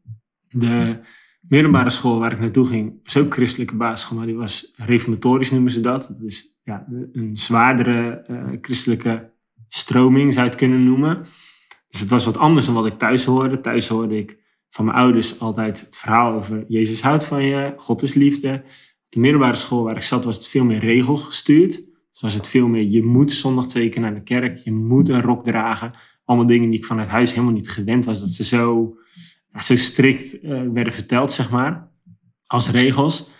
De 0.50 1.00
middelbare 1.40 1.90
school 1.90 2.18
waar 2.18 2.32
ik 2.32 2.40
naartoe 2.40 2.66
ging, 2.66 3.00
was 3.02 3.16
ook 3.16 3.34
christelijke 3.34 3.76
basisschool, 3.76 4.18
maar 4.18 4.26
die 4.26 4.36
was 4.36 4.72
reformatorisch 4.76 5.50
noemen 5.50 5.72
ze 5.72 5.80
dat. 5.80 6.06
Dat 6.18 6.22
is 6.28 6.58
ja, 6.64 6.86
een 7.12 7.36
zwaardere 7.36 8.24
uh, 8.30 8.58
christelijke 8.60 9.30
stroming, 9.68 10.32
zou 10.32 10.44
je 10.44 10.50
het 10.50 10.60
kunnen 10.60 10.84
noemen. 10.84 11.26
Dus 11.88 12.00
het 12.00 12.10
was 12.10 12.24
wat 12.24 12.36
anders 12.36 12.66
dan 12.66 12.74
wat 12.74 12.86
ik 12.86 12.98
thuis 12.98 13.24
hoorde. 13.24 13.60
Thuis 13.60 13.88
hoorde 13.88 14.18
ik 14.18 14.46
van 14.70 14.84
mijn 14.84 14.96
ouders 14.96 15.40
altijd 15.40 15.80
het 15.80 15.96
verhaal 15.96 16.32
over 16.32 16.64
Jezus 16.68 17.02
houdt 17.02 17.24
van 17.24 17.44
je, 17.44 17.74
God 17.76 18.02
is 18.02 18.14
liefde. 18.14 18.62
Op 19.04 19.12
de 19.14 19.20
middelbare 19.20 19.56
school 19.56 19.82
waar 19.82 19.96
ik 19.96 20.02
zat 20.02 20.24
was 20.24 20.36
het 20.36 20.46
veel 20.46 20.64
meer 20.64 20.80
regels 20.80 21.22
gestuurd 21.22 21.88
was 22.20 22.34
het 22.34 22.48
veel 22.48 22.68
meer, 22.68 22.82
je 22.82 23.04
moet 23.04 23.32
zondag 23.32 23.66
twee 23.66 23.88
keer 23.88 24.00
naar 24.00 24.14
de 24.14 24.22
kerk, 24.22 24.58
je 24.58 24.72
moet 24.72 25.08
een 25.08 25.20
rok 25.20 25.44
dragen. 25.44 25.92
Allemaal 26.24 26.46
dingen 26.46 26.70
die 26.70 26.78
ik 26.78 26.84
vanuit 26.84 27.08
huis 27.08 27.30
helemaal 27.30 27.52
niet 27.52 27.70
gewend 27.70 28.04
was, 28.04 28.20
dat 28.20 28.28
ze 28.28 28.44
zo, 28.44 28.96
zo 29.60 29.76
strikt 29.76 30.44
uh, 30.44 30.62
werden 30.72 30.92
verteld, 30.92 31.32
zeg 31.32 31.50
maar, 31.50 31.90
als 32.46 32.70
regels. 32.70 33.30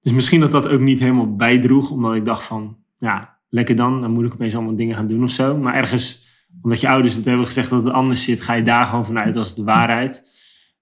Dus 0.00 0.12
misschien 0.12 0.40
dat 0.40 0.50
dat 0.50 0.68
ook 0.68 0.80
niet 0.80 1.00
helemaal 1.00 1.36
bijdroeg, 1.36 1.90
omdat 1.90 2.14
ik 2.14 2.24
dacht 2.24 2.44
van, 2.44 2.76
ja, 2.98 3.38
lekker 3.48 3.76
dan, 3.76 4.00
dan 4.00 4.10
moet 4.10 4.24
ik 4.24 4.32
opeens 4.32 4.54
allemaal 4.54 4.76
dingen 4.76 4.96
gaan 4.96 5.08
doen 5.08 5.22
of 5.22 5.30
zo. 5.30 5.56
Maar 5.56 5.74
ergens, 5.74 6.28
omdat 6.62 6.80
je 6.80 6.88
ouders 6.88 7.14
het 7.14 7.24
hebben 7.24 7.46
gezegd 7.46 7.70
dat 7.70 7.84
het 7.84 7.92
anders 7.92 8.24
zit, 8.24 8.40
ga 8.40 8.54
je 8.54 8.62
daar 8.62 8.86
gewoon 8.86 9.06
vanuit 9.06 9.36
als 9.36 9.54
de 9.54 9.64
waarheid. 9.64 10.38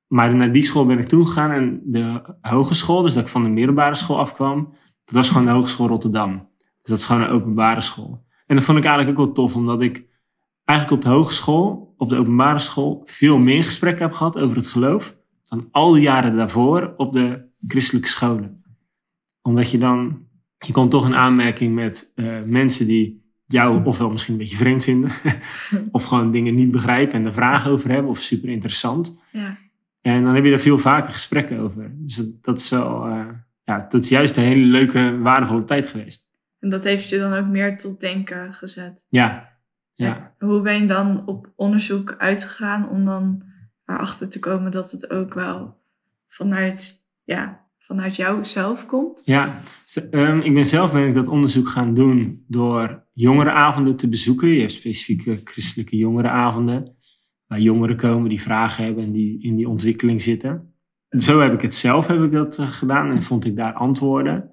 Maar 0.09 0.35
naar 0.35 0.53
die 0.53 0.63
school 0.63 0.87
ben 0.87 0.99
ik 0.99 1.09
toen 1.09 1.27
gegaan 1.27 1.51
en 1.51 1.81
de 1.85 2.23
hogeschool, 2.41 3.03
dus 3.03 3.15
dat 3.15 3.23
ik 3.23 3.29
van 3.29 3.43
de 3.43 3.49
middelbare 3.49 3.95
school 3.95 4.19
afkwam, 4.19 4.73
dat 5.05 5.15
was 5.15 5.29
gewoon 5.29 5.47
de 5.47 5.53
Hogeschool 5.53 5.89
Rotterdam. 5.89 6.49
Dus 6.59 6.91
dat 6.91 6.99
is 6.99 7.05
gewoon 7.05 7.23
een 7.23 7.31
openbare 7.31 7.81
school. 7.81 8.27
En 8.47 8.57
dat 8.57 8.65
vond 8.65 8.79
ik 8.79 8.85
eigenlijk 8.85 9.19
ook 9.19 9.25
wel 9.25 9.35
tof, 9.35 9.57
omdat 9.57 9.83
ik 9.83 10.07
eigenlijk 10.65 10.99
op 10.99 11.11
de 11.11 11.17
hogeschool, 11.17 11.95
op 11.97 12.09
de 12.09 12.17
openbare 12.17 12.59
school, 12.59 13.03
veel 13.05 13.39
meer 13.39 13.65
gesprekken 13.65 14.03
heb 14.03 14.15
gehad 14.15 14.39
over 14.39 14.57
het 14.57 14.67
geloof 14.67 15.17
dan 15.49 15.69
al 15.71 15.93
die 15.93 16.03
jaren 16.03 16.37
daarvoor 16.37 16.95
op 16.97 17.13
de 17.13 17.49
christelijke 17.67 18.09
scholen. 18.09 18.63
Omdat 19.43 19.71
je 19.71 19.79
dan, 19.79 20.27
je 20.59 20.73
komt 20.73 20.91
toch 20.91 21.07
in 21.07 21.15
aanmerking 21.15 21.75
met 21.75 22.13
uh, 22.15 22.43
mensen 22.43 22.87
die 22.87 23.27
jou 23.47 23.85
ofwel 23.85 24.11
misschien 24.11 24.33
een 24.33 24.41
beetje 24.41 24.57
vreemd 24.57 24.85
vinden, 24.85 25.11
of 25.93 26.05
gewoon 26.05 26.31
dingen 26.31 26.55
niet 26.55 26.71
begrijpen 26.71 27.15
en 27.15 27.27
er 27.27 27.33
vragen 27.33 27.71
over 27.71 27.91
hebben, 27.91 28.11
of 28.11 28.19
super 28.19 28.49
interessant. 28.49 29.23
Ja. 29.33 29.59
En 30.01 30.25
dan 30.25 30.35
heb 30.35 30.45
je 30.45 30.51
daar 30.51 30.59
veel 30.59 30.79
vaker 30.79 31.13
gesprekken 31.13 31.59
over. 31.59 31.93
Dus 31.95 32.17
dat, 32.17 32.43
dat 32.43 32.59
is 32.59 32.71
wel, 32.71 33.09
uh, 33.09 33.27
ja, 33.63 33.87
dat 33.89 34.03
is 34.03 34.09
juist 34.09 34.37
een 34.37 34.43
hele 34.43 34.67
leuke, 34.67 35.19
waardevolle 35.19 35.65
tijd 35.65 35.89
geweest. 35.89 36.29
En 36.59 36.71
dat 36.71 36.85
heeft 36.85 37.09
je 37.09 37.19
dan 37.19 37.33
ook 37.33 37.47
meer 37.47 37.79
tot 37.79 38.01
denken 38.01 38.55
gezet. 38.55 39.05
Ja. 39.09 39.49
ja. 39.93 40.35
hoe 40.39 40.61
ben 40.61 40.81
je 40.81 40.87
dan 40.87 41.27
op 41.27 41.53
onderzoek 41.57 42.15
uitgegaan 42.19 42.89
om 42.89 43.05
dan 43.05 43.43
erachter 43.85 44.29
te 44.29 44.39
komen 44.39 44.71
dat 44.71 44.91
het 44.91 45.11
ook 45.11 45.35
wel 45.35 45.83
vanuit, 46.27 47.07
ja, 47.25 47.67
vanuit 47.79 48.17
jou 48.17 48.45
zelf 48.45 48.87
komt? 48.87 49.23
Ja, 49.25 49.57
um, 50.11 50.41
ik 50.41 50.55
ben 50.55 50.67
zelf 50.67 50.93
ben 50.93 51.09
ik 51.09 51.15
dat 51.15 51.29
onderzoek 51.29 51.69
gaan 51.69 51.95
doen 51.95 52.45
door 52.47 53.07
jongerenavonden 53.13 53.97
te 53.97 54.09
bezoeken. 54.09 54.49
Je 54.49 54.61
hebt 54.61 54.73
specifieke 54.73 55.41
christelijke 55.45 55.97
jongerenavonden. 55.97 56.97
Waar 57.49 57.61
jongeren 57.61 57.97
komen 57.97 58.29
die 58.29 58.43
vragen 58.43 58.85
hebben 58.85 59.05
en 59.05 59.13
die 59.13 59.43
in 59.43 59.57
die 59.57 59.69
ontwikkeling 59.69 60.23
zitten. 60.23 60.73
En 61.09 61.21
zo 61.21 61.41
heb 61.41 61.53
ik 61.53 61.61
het 61.61 61.75
zelf 61.75 62.07
heb 62.07 62.23
ik 62.23 62.33
dat, 62.33 62.59
uh, 62.59 62.69
gedaan 62.69 63.11
en 63.11 63.23
vond 63.23 63.45
ik 63.45 63.57
daar 63.57 63.73
antwoorden. 63.73 64.51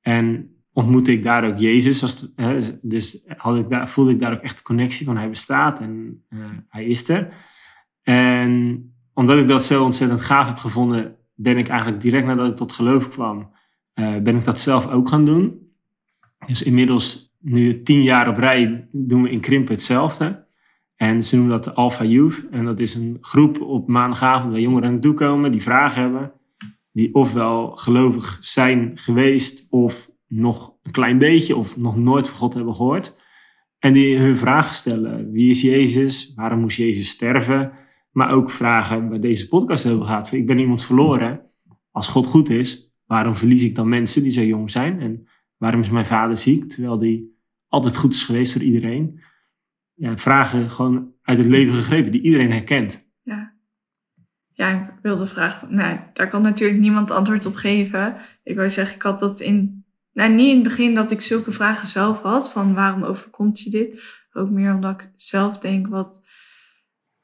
En 0.00 0.54
ontmoette 0.72 1.12
ik 1.12 1.22
daar 1.22 1.44
ook 1.44 1.58
Jezus. 1.58 2.02
Als, 2.02 2.32
hè, 2.36 2.78
dus 2.82 3.24
had 3.36 3.56
ik 3.56 3.68
daar, 3.68 3.88
voelde 3.88 4.10
ik 4.10 4.20
daar 4.20 4.32
ook 4.32 4.42
echt 4.42 4.56
de 4.56 4.62
connectie 4.62 5.06
van 5.06 5.16
hij 5.16 5.28
bestaat 5.28 5.80
en 5.80 6.24
uh, 6.30 6.46
hij 6.68 6.84
is 6.84 7.08
er. 7.08 7.34
En 8.02 8.84
omdat 9.14 9.38
ik 9.38 9.48
dat 9.48 9.64
zo 9.64 9.84
ontzettend 9.84 10.20
gaaf 10.20 10.46
heb 10.46 10.56
gevonden, 10.56 11.16
ben 11.34 11.58
ik 11.58 11.68
eigenlijk 11.68 12.02
direct 12.02 12.26
nadat 12.26 12.48
ik 12.48 12.56
tot 12.56 12.72
geloof 12.72 13.08
kwam, 13.08 13.50
uh, 13.94 14.16
ben 14.18 14.36
ik 14.36 14.44
dat 14.44 14.58
zelf 14.58 14.88
ook 14.88 15.08
gaan 15.08 15.24
doen. 15.24 15.72
Dus 16.46 16.62
inmiddels 16.62 17.36
nu 17.38 17.82
tien 17.82 18.02
jaar 18.02 18.28
op 18.28 18.36
rij 18.36 18.88
doen 18.92 19.22
we 19.22 19.30
in 19.30 19.40
Krimpen 19.40 19.74
hetzelfde. 19.74 20.43
En 20.96 21.22
ze 21.22 21.36
noemen 21.36 21.54
dat 21.54 21.64
de 21.64 21.72
Alpha 21.72 22.04
Youth. 22.04 22.48
En 22.50 22.64
dat 22.64 22.80
is 22.80 22.94
een 22.94 23.18
groep 23.20 23.60
op 23.60 23.88
maandagavond 23.88 24.52
waar 24.52 24.60
jongeren 24.60 24.88
aan 24.88 25.00
toe 25.00 25.14
komen 25.14 25.50
die 25.50 25.62
vragen 25.62 26.02
hebben. 26.02 26.32
Die 26.92 27.14
ofwel 27.14 27.76
gelovig 27.76 28.36
zijn 28.40 28.92
geweest 28.94 29.66
of 29.70 30.08
nog 30.26 30.76
een 30.82 30.92
klein 30.92 31.18
beetje 31.18 31.56
of 31.56 31.76
nog 31.76 31.96
nooit 31.96 32.28
van 32.28 32.38
God 32.38 32.54
hebben 32.54 32.74
gehoord. 32.74 33.16
En 33.78 33.92
die 33.92 34.18
hun 34.18 34.36
vragen 34.36 34.74
stellen. 34.74 35.30
Wie 35.30 35.50
is 35.50 35.60
Jezus? 35.60 36.32
Waarom 36.34 36.60
moest 36.60 36.76
Jezus 36.76 37.08
sterven? 37.08 37.72
Maar 38.10 38.32
ook 38.32 38.50
vragen 38.50 39.08
waar 39.08 39.20
deze 39.20 39.48
podcast 39.48 39.86
over 39.86 40.04
gaat. 40.04 40.32
Ik 40.32 40.46
ben 40.46 40.58
iemand 40.58 40.84
verloren. 40.84 41.40
Als 41.90 42.08
God 42.08 42.26
goed 42.26 42.50
is, 42.50 42.94
waarom 43.06 43.36
verlies 43.36 43.64
ik 43.64 43.74
dan 43.74 43.88
mensen 43.88 44.22
die 44.22 44.32
zo 44.32 44.42
jong 44.42 44.70
zijn? 44.70 45.00
En 45.00 45.28
waarom 45.56 45.80
is 45.80 45.90
mijn 45.90 46.04
vader 46.04 46.36
ziek, 46.36 46.68
terwijl 46.68 46.98
die 46.98 47.38
altijd 47.68 47.96
goed 47.96 48.14
is 48.14 48.24
geweest 48.24 48.52
voor 48.52 48.62
iedereen? 48.62 49.20
Ja, 49.94 50.16
vragen 50.16 50.70
gewoon 50.70 51.12
uit 51.22 51.38
het 51.38 51.46
leven 51.46 51.74
gegrepen, 51.74 52.12
die 52.12 52.20
iedereen 52.20 52.50
herkent. 52.50 53.12
Ja. 53.22 53.52
Ja, 54.52 54.70
ik 54.70 55.02
wilde 55.02 55.26
vragen. 55.26 55.74
Nee, 55.74 55.98
daar 56.12 56.28
kan 56.28 56.42
natuurlijk 56.42 56.80
niemand 56.80 57.10
antwoord 57.10 57.46
op 57.46 57.54
geven. 57.54 58.16
Ik 58.42 58.56
wou 58.56 58.70
zeggen, 58.70 58.96
ik 58.96 59.02
had 59.02 59.18
dat 59.18 59.40
in. 59.40 59.84
Nou, 60.12 60.32
niet 60.32 60.48
in 60.48 60.54
het 60.54 60.62
begin 60.62 60.94
dat 60.94 61.10
ik 61.10 61.20
zulke 61.20 61.52
vragen 61.52 61.88
zelf 61.88 62.22
had. 62.22 62.52
Van 62.52 62.74
waarom 62.74 63.02
overkomt 63.02 63.60
je 63.60 63.70
dit? 63.70 64.02
Ook 64.32 64.50
meer 64.50 64.74
omdat 64.74 65.00
ik 65.00 65.10
zelf 65.16 65.58
denk 65.58 65.86
wat 65.86 66.22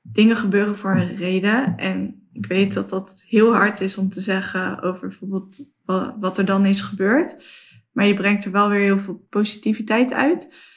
dingen 0.03 0.37
gebeuren 0.37 0.77
voor 0.77 0.97
een 0.97 1.17
reden. 1.17 1.77
En 1.77 2.29
ik 2.33 2.47
weet 2.47 2.75
dat 2.75 2.89
dat 2.89 3.25
heel 3.27 3.53
hard 3.53 3.81
is 3.81 3.99
om 3.99 4.09
te 4.09 4.21
zeggen 4.21 4.83
over 4.83 5.09
bijvoorbeeld 5.09 5.69
wat 6.21 6.39
er 6.39 6.45
dan 6.45 6.67
is 6.67 6.81
gebeurd. 6.81 7.43
Maar 7.93 8.07
je 8.07 8.15
brengt 8.15 8.45
er 8.45 8.53
wel 8.53 8.69
weer 8.69 8.81
heel 8.81 8.99
veel 8.99 9.27
positiviteit 9.31 10.13
uit. 10.13 10.69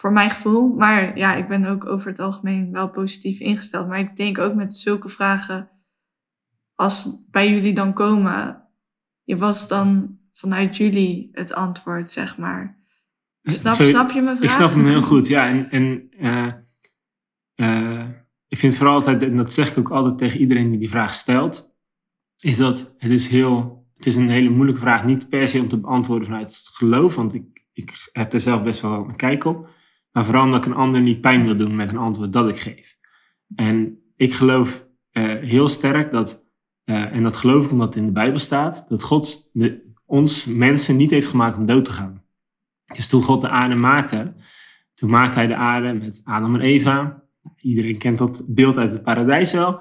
Voor 0.00 0.12
mijn 0.12 0.30
gevoel. 0.30 0.68
Maar 0.68 1.18
ja, 1.18 1.34
ik 1.34 1.48
ben 1.48 1.64
ook 1.64 1.86
over 1.86 2.08
het 2.08 2.18
algemeen 2.18 2.72
wel 2.72 2.88
positief 2.90 3.40
ingesteld. 3.40 3.88
Maar 3.88 3.98
ik 3.98 4.16
denk 4.16 4.38
ook 4.38 4.54
met 4.54 4.74
zulke 4.74 5.08
vragen, 5.08 5.70
als 6.74 7.24
bij 7.30 7.50
jullie 7.50 7.74
dan 7.74 7.92
komen, 7.92 8.62
je 9.22 9.36
was 9.36 9.68
dan 9.68 10.18
vanuit 10.32 10.76
jullie 10.76 11.28
het 11.32 11.52
antwoord, 11.52 12.10
zeg 12.10 12.38
maar. 12.38 12.78
Snap, 13.42 13.72
snap 13.72 14.10
je 14.10 14.22
mijn 14.22 14.36
vraag? 14.36 14.50
Ik 14.50 14.56
snap 14.56 14.70
hem 14.70 14.86
heel 14.86 15.02
goed, 15.12 15.28
ja. 15.28 15.48
En, 15.48 15.70
en 15.70 16.10
uh, 16.20 16.52
uh, 17.56 18.08
ik 18.48 18.58
vind 18.58 18.76
vooral 18.76 18.94
altijd, 18.94 19.22
en 19.22 19.36
dat 19.36 19.52
zeg 19.52 19.70
ik 19.70 19.78
ook 19.78 19.90
altijd 19.90 20.18
tegen 20.18 20.40
iedereen 20.40 20.70
die 20.70 20.78
die 20.78 20.90
vraag 20.90 21.14
stelt, 21.14 21.74
is 22.38 22.56
dat 22.56 22.94
het 22.98 23.10
is 23.10 23.28
heel, 23.28 23.86
het 23.96 24.06
is 24.06 24.16
een 24.16 24.28
hele 24.28 24.50
moeilijke 24.50 24.80
vraag. 24.80 25.04
Niet 25.04 25.28
per 25.28 25.48
se 25.48 25.60
om 25.60 25.68
te 25.68 25.80
beantwoorden 25.80 26.26
vanuit 26.26 26.48
het 26.48 26.70
geloof, 26.72 27.14
want 27.14 27.34
ik, 27.34 27.64
ik 27.72 28.08
heb 28.12 28.32
er 28.32 28.40
zelf 28.40 28.62
best 28.62 28.80
wel 28.80 29.08
een 29.08 29.16
kijk 29.16 29.44
op. 29.44 29.78
Maar 30.12 30.24
vooral 30.24 30.44
omdat 30.44 30.66
ik 30.66 30.72
een 30.72 30.78
ander 30.78 31.00
niet 31.00 31.20
pijn 31.20 31.44
wil 31.44 31.56
doen 31.56 31.76
met 31.76 31.88
een 31.88 31.98
antwoord 31.98 32.32
dat 32.32 32.48
ik 32.48 32.58
geef. 32.58 32.98
En 33.54 33.98
ik 34.16 34.34
geloof 34.34 34.88
uh, 35.12 35.38
heel 35.38 35.68
sterk 35.68 36.12
dat, 36.12 36.50
uh, 36.84 37.14
en 37.14 37.22
dat 37.22 37.36
geloof 37.36 37.64
ik 37.64 37.70
omdat 37.70 37.86
het 37.86 37.96
in 37.96 38.06
de 38.06 38.12
Bijbel 38.12 38.38
staat, 38.38 38.88
dat 38.88 39.02
God 39.02 39.50
ons 40.06 40.44
mensen 40.44 40.96
niet 40.96 41.10
heeft 41.10 41.26
gemaakt 41.26 41.56
om 41.56 41.66
dood 41.66 41.84
te 41.84 41.92
gaan. 41.92 42.22
Dus 42.94 43.08
toen 43.08 43.22
God 43.22 43.40
de 43.40 43.48
aarde 43.48 43.74
maakte, 43.74 44.34
toen 44.94 45.10
maakte 45.10 45.34
hij 45.34 45.46
de 45.46 45.54
aarde 45.54 45.92
met 45.92 46.20
Adam 46.24 46.54
en 46.54 46.60
Eva. 46.60 47.22
Iedereen 47.56 47.98
kent 47.98 48.18
dat 48.18 48.44
beeld 48.48 48.76
uit 48.76 48.92
het 48.92 49.02
paradijs 49.02 49.52
wel. 49.52 49.80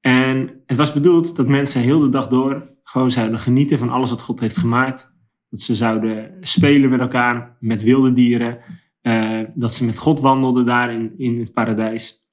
En 0.00 0.62
het 0.66 0.76
was 0.76 0.92
bedoeld 0.92 1.36
dat 1.36 1.48
mensen 1.48 1.80
heel 1.80 2.00
de 2.00 2.08
dag 2.08 2.28
door 2.28 2.66
gewoon 2.82 3.10
zouden 3.10 3.38
genieten 3.38 3.78
van 3.78 3.90
alles 3.90 4.10
wat 4.10 4.22
God 4.22 4.40
heeft 4.40 4.56
gemaakt. 4.56 5.14
Dat 5.48 5.60
ze 5.60 5.74
zouden 5.74 6.36
spelen 6.40 6.90
met 6.90 7.00
elkaar, 7.00 7.56
met 7.60 7.82
wilde 7.82 8.12
dieren. 8.12 8.58
Uh, 9.02 9.40
dat 9.54 9.74
ze 9.74 9.84
met 9.84 9.98
God 9.98 10.20
wandelden 10.20 10.66
daar 10.66 10.92
in, 10.92 11.14
in 11.16 11.38
het 11.38 11.52
paradijs. 11.52 12.30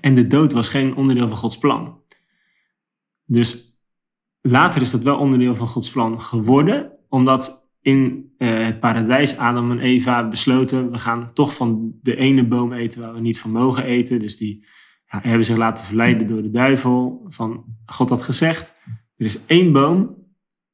En 0.00 0.14
de 0.14 0.26
dood 0.26 0.52
was 0.52 0.68
geen 0.68 0.96
onderdeel 0.96 1.28
van 1.28 1.36
Gods 1.36 1.58
plan. 1.58 2.02
Dus 3.24 3.80
later 4.40 4.82
is 4.82 4.90
dat 4.90 5.02
wel 5.02 5.18
onderdeel 5.18 5.56
van 5.56 5.66
Gods 5.66 5.90
plan 5.90 6.20
geworden, 6.20 6.92
omdat 7.08 7.68
in 7.80 8.32
uh, 8.38 8.64
het 8.64 8.80
paradijs 8.80 9.38
Adam 9.38 9.70
en 9.70 9.78
Eva 9.78 10.28
besloten, 10.28 10.90
we 10.90 10.98
gaan 10.98 11.30
toch 11.32 11.54
van 11.54 11.98
de 12.02 12.16
ene 12.16 12.46
boom 12.46 12.72
eten 12.72 13.00
waar 13.00 13.14
we 13.14 13.20
niet 13.20 13.40
van 13.40 13.50
mogen 13.50 13.84
eten. 13.84 14.20
Dus 14.20 14.36
die 14.36 14.66
ja, 15.06 15.20
hebben 15.22 15.44
zich 15.44 15.56
laten 15.56 15.84
verleiden 15.84 16.26
door 16.26 16.42
de 16.42 16.50
duivel. 16.50 17.26
Van 17.28 17.64
God 17.86 18.08
had 18.08 18.22
gezegd, 18.22 18.72
er 19.16 19.24
is 19.24 19.46
één 19.46 19.72
boom, 19.72 20.16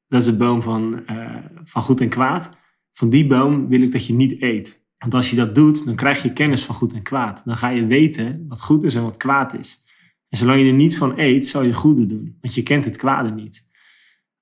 dat 0.09 0.21
is 0.21 0.27
de 0.27 0.37
boom 0.37 0.63
van, 0.63 1.03
uh, 1.11 1.37
van 1.63 1.83
goed 1.83 2.01
en 2.01 2.09
kwaad. 2.09 2.59
Van 2.93 3.11
die 3.11 3.27
boom 3.27 3.69
wil 3.69 3.83
ik 3.83 3.93
dat 3.93 4.07
je 4.07 4.13
niet 4.13 4.43
eet. 4.43 4.80
Want 5.01 5.15
als 5.15 5.31
je 5.31 5.37
dat 5.37 5.55
doet, 5.55 5.85
dan 5.85 5.95
krijg 5.95 6.23
je 6.23 6.33
kennis 6.33 6.65
van 6.65 6.75
goed 6.75 6.93
en 6.93 7.03
kwaad. 7.03 7.43
Dan 7.45 7.57
ga 7.57 7.69
je 7.69 7.87
weten 7.87 8.45
wat 8.49 8.63
goed 8.63 8.85
is 8.85 8.95
en 8.95 9.03
wat 9.03 9.17
kwaad 9.17 9.55
is. 9.55 9.85
En 10.29 10.39
zolang 10.39 10.61
je 10.61 10.67
er 10.67 10.73
niet 10.73 10.97
van 10.97 11.19
eet, 11.19 11.47
zal 11.47 11.63
je 11.63 11.75
goede 11.75 12.07
doen. 12.07 12.37
Want 12.41 12.55
je 12.55 12.63
kent 12.63 12.85
het 12.85 12.97
kwade 12.97 13.31
niet. 13.31 13.69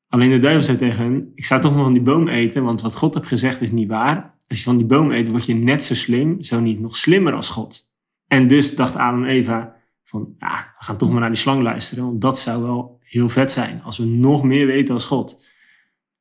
Alleen 0.09 0.31
de 0.31 0.39
duivel 0.39 0.63
zei 0.63 0.79
tegen 0.79 1.05
hen, 1.05 1.33
ik 1.35 1.45
zou 1.45 1.61
toch 1.61 1.75
nog 1.75 1.83
van 1.83 1.93
die 1.93 2.03
boom 2.03 2.29
eten, 2.29 2.65
want 2.65 2.81
wat 2.81 2.97
God 2.97 3.15
heeft 3.15 3.27
gezegd 3.27 3.61
is 3.61 3.71
niet 3.71 3.89
waar. 3.89 4.37
Als 4.49 4.59
je 4.59 4.65
van 4.65 4.77
die 4.77 4.87
boom 4.87 5.11
eet, 5.11 5.29
word 5.29 5.47
je 5.47 5.55
net 5.55 5.85
zo 5.85 5.95
slim, 5.95 6.43
zo 6.43 6.61
niet 6.61 6.81
nog 6.81 6.97
slimmer 6.97 7.33
als 7.33 7.49
God. 7.49 7.91
En 8.27 8.49
dus 8.49 8.77
dacht 8.77 8.97
Adam 8.97 9.25
en 9.25 9.31
Eva 9.31 9.77
van, 10.05 10.35
ja, 10.39 10.75
we 10.79 10.85
gaan 10.85 10.97
toch 10.97 11.11
maar 11.11 11.21
naar 11.21 11.29
die 11.29 11.39
slang 11.39 11.63
luisteren, 11.63 12.05
want 12.05 12.21
dat 12.21 12.39
zou 12.39 12.63
wel 12.63 13.01
heel 13.03 13.29
vet 13.29 13.53
zijn. 13.53 13.83
Als 13.83 13.99
we 13.99 14.05
nog 14.05 14.45
meer 14.45 14.67
weten 14.67 14.95
als 14.95 15.05
God. 15.05 15.49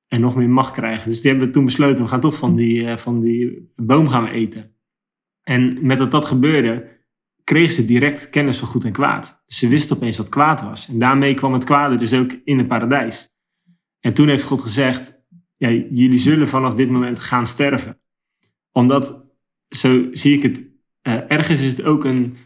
En 0.08 0.22
nog 0.22 0.36
meer 0.36 0.50
macht 0.50 0.74
krijgen. 0.74 1.10
Dus 1.10 1.22
die 1.22 1.32
hebben 1.32 1.52
toen 1.52 1.66
besloten, 1.66 2.04
we 2.04 2.10
gaan 2.10 2.20
toch 2.20 2.36
van 2.36 2.56
die, 2.56 2.82
uh, 2.82 2.98
van 2.98 3.20
die 3.20 3.72
boom 3.76 4.08
gaan 4.08 4.28
eten. 4.28 4.76
En 5.44 5.86
met 5.86 5.98
dat 5.98 6.12
dat 6.12 6.26
gebeurde, 6.26 6.98
kregen 7.44 7.74
ze 7.74 7.86
direct 7.86 8.30
kennis 8.30 8.58
van 8.58 8.68
goed 8.68 8.86
en 8.86 8.92
kwaad. 8.92 9.44
Dus 9.46 9.58
ze 9.58 9.68
wisten 9.68 9.96
opeens 9.96 10.18
wat 10.18 10.30
kwaad 10.30 10.62
was. 10.62 10.90
En 10.90 11.00
daarmee 11.00 11.34
kwam 11.34 11.54
het 11.54 11.64
kwade 11.64 11.96
dus 11.96 12.14
ook 12.14 12.32
in 12.44 12.58
het 12.58 12.68
paradijs. 12.68 13.30
En 14.00 14.14
toen 14.14 14.28
heeft 14.28 14.44
God 14.44 14.62
gezegd, 14.62 15.26
ja, 15.58 15.70
jullie 15.70 16.20
zullen 16.20 16.48
vanaf 16.48 16.74
dit 16.74 16.90
moment 16.90 17.20
gaan 17.20 17.48
sterven. 17.48 18.00
Omdat, 18.72 19.26
zo 19.70 20.08
zie 20.12 20.38
ik 20.38 20.44
het, 20.44 20.58
uh, 20.58 21.32
ergens 21.32 21.62
is 21.62 21.70
het 21.70 21.84
ook 21.84 22.06
een, 22.06 22.38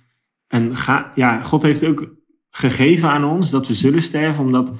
een 0.48 0.76
ja, 1.16 1.42
God 1.42 1.62
heeft 1.62 1.86
ook 1.86 2.16
gegeven 2.50 3.10
aan 3.10 3.24
ons 3.24 3.50
dat 3.50 3.68
we 3.68 3.74
zullen 3.74 4.02
sterven, 4.02 4.44
omdat 4.44 4.74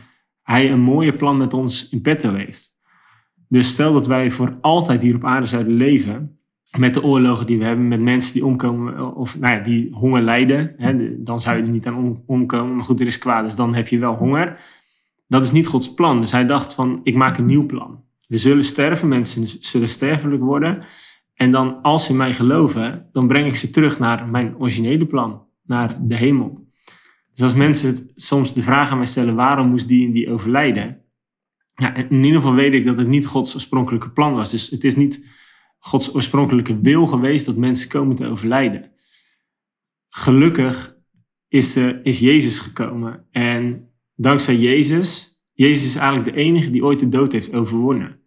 hij 0.44 0.72
een 0.72 0.82
mooie 0.82 1.14
plan 1.14 1.38
met 1.38 1.54
ons 1.54 1.90
in 1.90 2.02
petto 2.02 2.34
heeft. 2.34 2.80
Dus 3.48 3.68
stel 3.68 3.94
dat 3.94 4.08
wij 4.08 4.32
voor 4.32 4.58
altijd 4.62 5.02
hier 5.02 5.16
op 5.16 5.26
aarde 5.26 5.46
zouden 5.46 5.74
leven, 5.74 6.40
met 6.78 6.94
de 6.94 7.04
oorlogen 7.04 7.46
die 7.46 7.58
we 7.58 7.64
hebben, 7.64 7.88
met 7.88 8.02
mensen 8.02 8.34
die 8.34 8.46
omkomen 8.46 9.16
of 9.16 9.40
nou 9.40 9.56
ja, 9.56 9.64
die 9.64 9.94
honger 9.94 10.22
lijden, 10.22 10.74
hè, 10.78 11.24
dan 11.24 11.42
zou 11.42 11.58
je 11.58 11.64
er 11.64 11.70
niet 11.70 11.88
aan 11.88 12.24
omkomen. 12.26 12.76
Maar 12.76 12.86
goed, 12.86 13.00
er 13.00 13.06
is 13.06 13.18
kwaad, 13.18 13.44
dus 13.44 13.56
dan 13.56 13.76
heb 13.76 13.88
je 13.88 14.00
wel 14.00 14.16
honger. 14.16 14.60
Dat 15.28 15.44
is 15.44 15.52
niet 15.52 15.68
Gods 15.68 15.94
plan. 15.94 16.20
Dus 16.20 16.32
hij 16.32 16.46
dacht 16.46 16.74
van, 16.74 17.00
ik 17.04 17.16
maak 17.16 17.38
een 17.38 17.46
nieuw 17.46 17.66
plan. 17.66 18.04
We 18.28 18.38
zullen 18.38 18.64
sterven, 18.64 19.08
mensen 19.08 19.48
zullen 19.48 19.90
sterfelijk 19.90 20.42
worden. 20.42 20.84
En 21.34 21.52
dan, 21.52 21.82
als 21.82 22.06
ze 22.06 22.16
mij 22.16 22.34
geloven, 22.34 23.10
dan 23.12 23.28
breng 23.28 23.46
ik 23.46 23.56
ze 23.56 23.70
terug 23.70 24.00
naar 24.00 24.28
mijn 24.28 24.56
originele 24.58 25.06
plan, 25.06 25.44
naar 25.66 25.98
de 26.02 26.16
hemel. 26.16 26.61
Dus 27.34 27.44
als 27.44 27.54
mensen 27.54 28.12
soms 28.16 28.54
de 28.54 28.64
vraag 28.64 28.92
aan 28.92 28.98
mij 28.98 29.06
stellen, 29.06 29.36
waarom 29.36 29.70
moest 29.70 29.88
die 29.88 30.06
en 30.06 30.12
die 30.12 30.30
overlijden? 30.30 31.02
Ja, 31.76 31.96
in 31.96 32.24
ieder 32.24 32.42
geval 32.42 32.56
weet 32.56 32.74
ik 32.74 32.86
dat 32.86 32.98
het 32.98 33.08
niet 33.08 33.26
Gods 33.26 33.56
oorspronkelijke 33.56 34.10
plan 34.10 34.34
was. 34.34 34.52
Dus 34.52 34.70
het 34.70 34.84
is 34.84 34.96
niet 34.96 35.26
Gods 35.80 36.16
oorspronkelijke 36.16 36.82
wil 36.82 37.08
geweest 37.08 37.46
dat 37.46 37.58
mensen 37.58 37.90
komen 37.90 38.16
te 38.16 38.28
overlijden. 38.28 38.92
Gelukkig 40.10 40.98
is, 41.48 41.76
er, 41.76 42.06
is 42.06 42.20
Jezus 42.20 42.60
gekomen. 42.60 43.26
En 43.32 43.90
dankzij 44.16 44.58
Jezus, 44.58 45.42
Jezus 45.52 45.86
is 45.86 45.96
eigenlijk 45.96 46.36
de 46.36 46.42
enige 46.42 46.70
die 46.70 46.84
ooit 46.84 47.00
de 47.00 47.10
dood 47.10 47.32
heeft 47.32 47.54
overwonnen. 47.54 48.20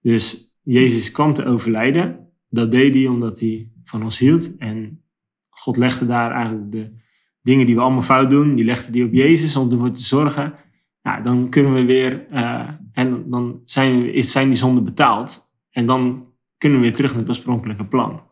Dus 0.00 0.56
Jezus 0.62 1.10
kwam 1.10 1.34
te 1.34 1.44
overlijden. 1.44 2.32
Dat 2.48 2.70
deed 2.70 2.94
hij 2.94 3.06
omdat 3.06 3.40
hij 3.40 3.70
van 3.84 4.02
ons 4.02 4.18
hield. 4.18 4.56
En 4.56 5.04
God 5.48 5.76
legde 5.76 6.06
daar 6.06 6.30
eigenlijk 6.32 6.72
de 6.72 7.02
dingen 7.44 7.66
die 7.66 7.74
we 7.74 7.80
allemaal 7.80 8.02
fout 8.02 8.30
doen, 8.30 8.54
die 8.54 8.64
legde 8.64 8.92
hij 8.92 9.06
op 9.06 9.12
Jezus 9.12 9.56
om 9.56 9.70
ervoor 9.70 9.90
te 9.90 10.02
zorgen. 10.02 10.54
Nou, 11.02 11.22
dan 11.22 11.48
kunnen 11.48 11.74
we 11.74 11.84
weer, 11.84 12.26
uh, 12.32 12.68
en 12.92 13.30
dan 13.30 13.60
zijn, 13.64 14.24
zijn 14.24 14.48
die 14.48 14.56
zonden 14.56 14.84
betaald. 14.84 15.54
En 15.70 15.86
dan 15.86 16.26
kunnen 16.58 16.78
we 16.78 16.84
weer 16.84 16.94
terug 16.94 17.10
naar 17.10 17.20
het 17.20 17.28
oorspronkelijke 17.28 17.84
plan. 17.84 18.22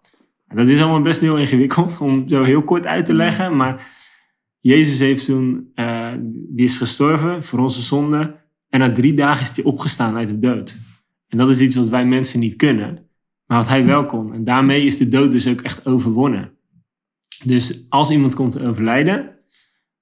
Dat 0.54 0.68
is 0.68 0.80
allemaal 0.80 1.02
best 1.02 1.20
heel 1.20 1.38
ingewikkeld 1.38 1.98
om 2.00 2.28
zo 2.28 2.42
heel 2.42 2.62
kort 2.62 2.86
uit 2.86 3.06
te 3.06 3.14
leggen. 3.14 3.56
Maar 3.56 3.86
Jezus 4.60 4.98
heeft 4.98 5.24
toen, 5.24 5.70
uh, 5.74 6.12
die 6.48 6.64
is 6.64 6.76
gestorven 6.76 7.42
voor 7.42 7.58
onze 7.58 7.82
zonde. 7.82 8.40
En 8.68 8.80
na 8.80 8.92
drie 8.92 9.14
dagen 9.14 9.42
is 9.42 9.56
hij 9.56 9.64
opgestaan 9.64 10.16
uit 10.16 10.28
de 10.28 10.38
dood. 10.38 10.78
En 11.28 11.38
dat 11.38 11.48
is 11.48 11.60
iets 11.60 11.76
wat 11.76 11.88
wij 11.88 12.06
mensen 12.06 12.40
niet 12.40 12.56
kunnen. 12.56 13.06
maar 13.46 13.58
wat 13.58 13.68
hij 13.68 13.84
wel 13.84 14.06
kon. 14.06 14.34
En 14.34 14.44
daarmee 14.44 14.84
is 14.84 14.98
de 14.98 15.08
dood 15.08 15.32
dus 15.32 15.48
ook 15.48 15.60
echt 15.60 15.86
overwonnen. 15.86 16.50
Dus 17.44 17.86
als 17.88 18.10
iemand 18.10 18.34
komt 18.34 18.52
te 18.52 18.66
overlijden, 18.66 19.38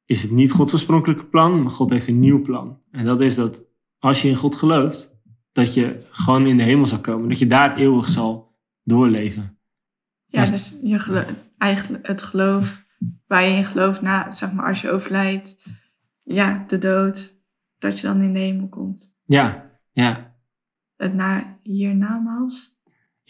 is 0.04 0.22
het 0.22 0.30
niet 0.30 0.52
Gods 0.52 0.72
oorspronkelijke 0.72 1.24
plan, 1.24 1.62
maar 1.62 1.70
God 1.70 1.90
heeft 1.90 2.06
een 2.06 2.20
nieuw 2.20 2.42
plan. 2.42 2.82
En 2.90 3.04
dat 3.04 3.20
is 3.20 3.34
dat 3.34 3.68
als 3.98 4.22
je 4.22 4.28
in 4.28 4.36
God 4.36 4.56
gelooft, 4.56 5.18
dat 5.52 5.74
je 5.74 6.06
gewoon 6.10 6.46
in 6.46 6.56
de 6.56 6.62
hemel 6.62 6.86
zal 6.86 7.00
komen. 7.00 7.28
Dat 7.28 7.38
je 7.38 7.46
daar 7.46 7.76
eeuwig 7.76 8.08
zal 8.08 8.56
doorleven. 8.82 9.58
Ja, 10.26 10.44
dus 10.44 10.76
je 10.82 10.98
gelo- 10.98 11.24
eigenlijk 11.58 12.06
het 12.06 12.22
geloof 12.22 12.84
waar 13.26 13.44
je 13.44 13.56
in 13.56 13.64
gelooft, 13.64 14.00
na, 14.00 14.30
zeg 14.30 14.52
maar, 14.52 14.66
als 14.66 14.80
je 14.80 14.90
overlijdt, 14.90 15.66
ja, 16.18 16.64
de 16.68 16.78
dood, 16.78 17.38
dat 17.78 18.00
je 18.00 18.06
dan 18.06 18.22
in 18.22 18.32
de 18.32 18.38
hemel 18.38 18.68
komt. 18.68 19.16
Ja, 19.24 19.70
ja. 19.92 20.34
Het 20.96 21.14
na, 21.14 21.56
hiernamaals? 21.62 22.78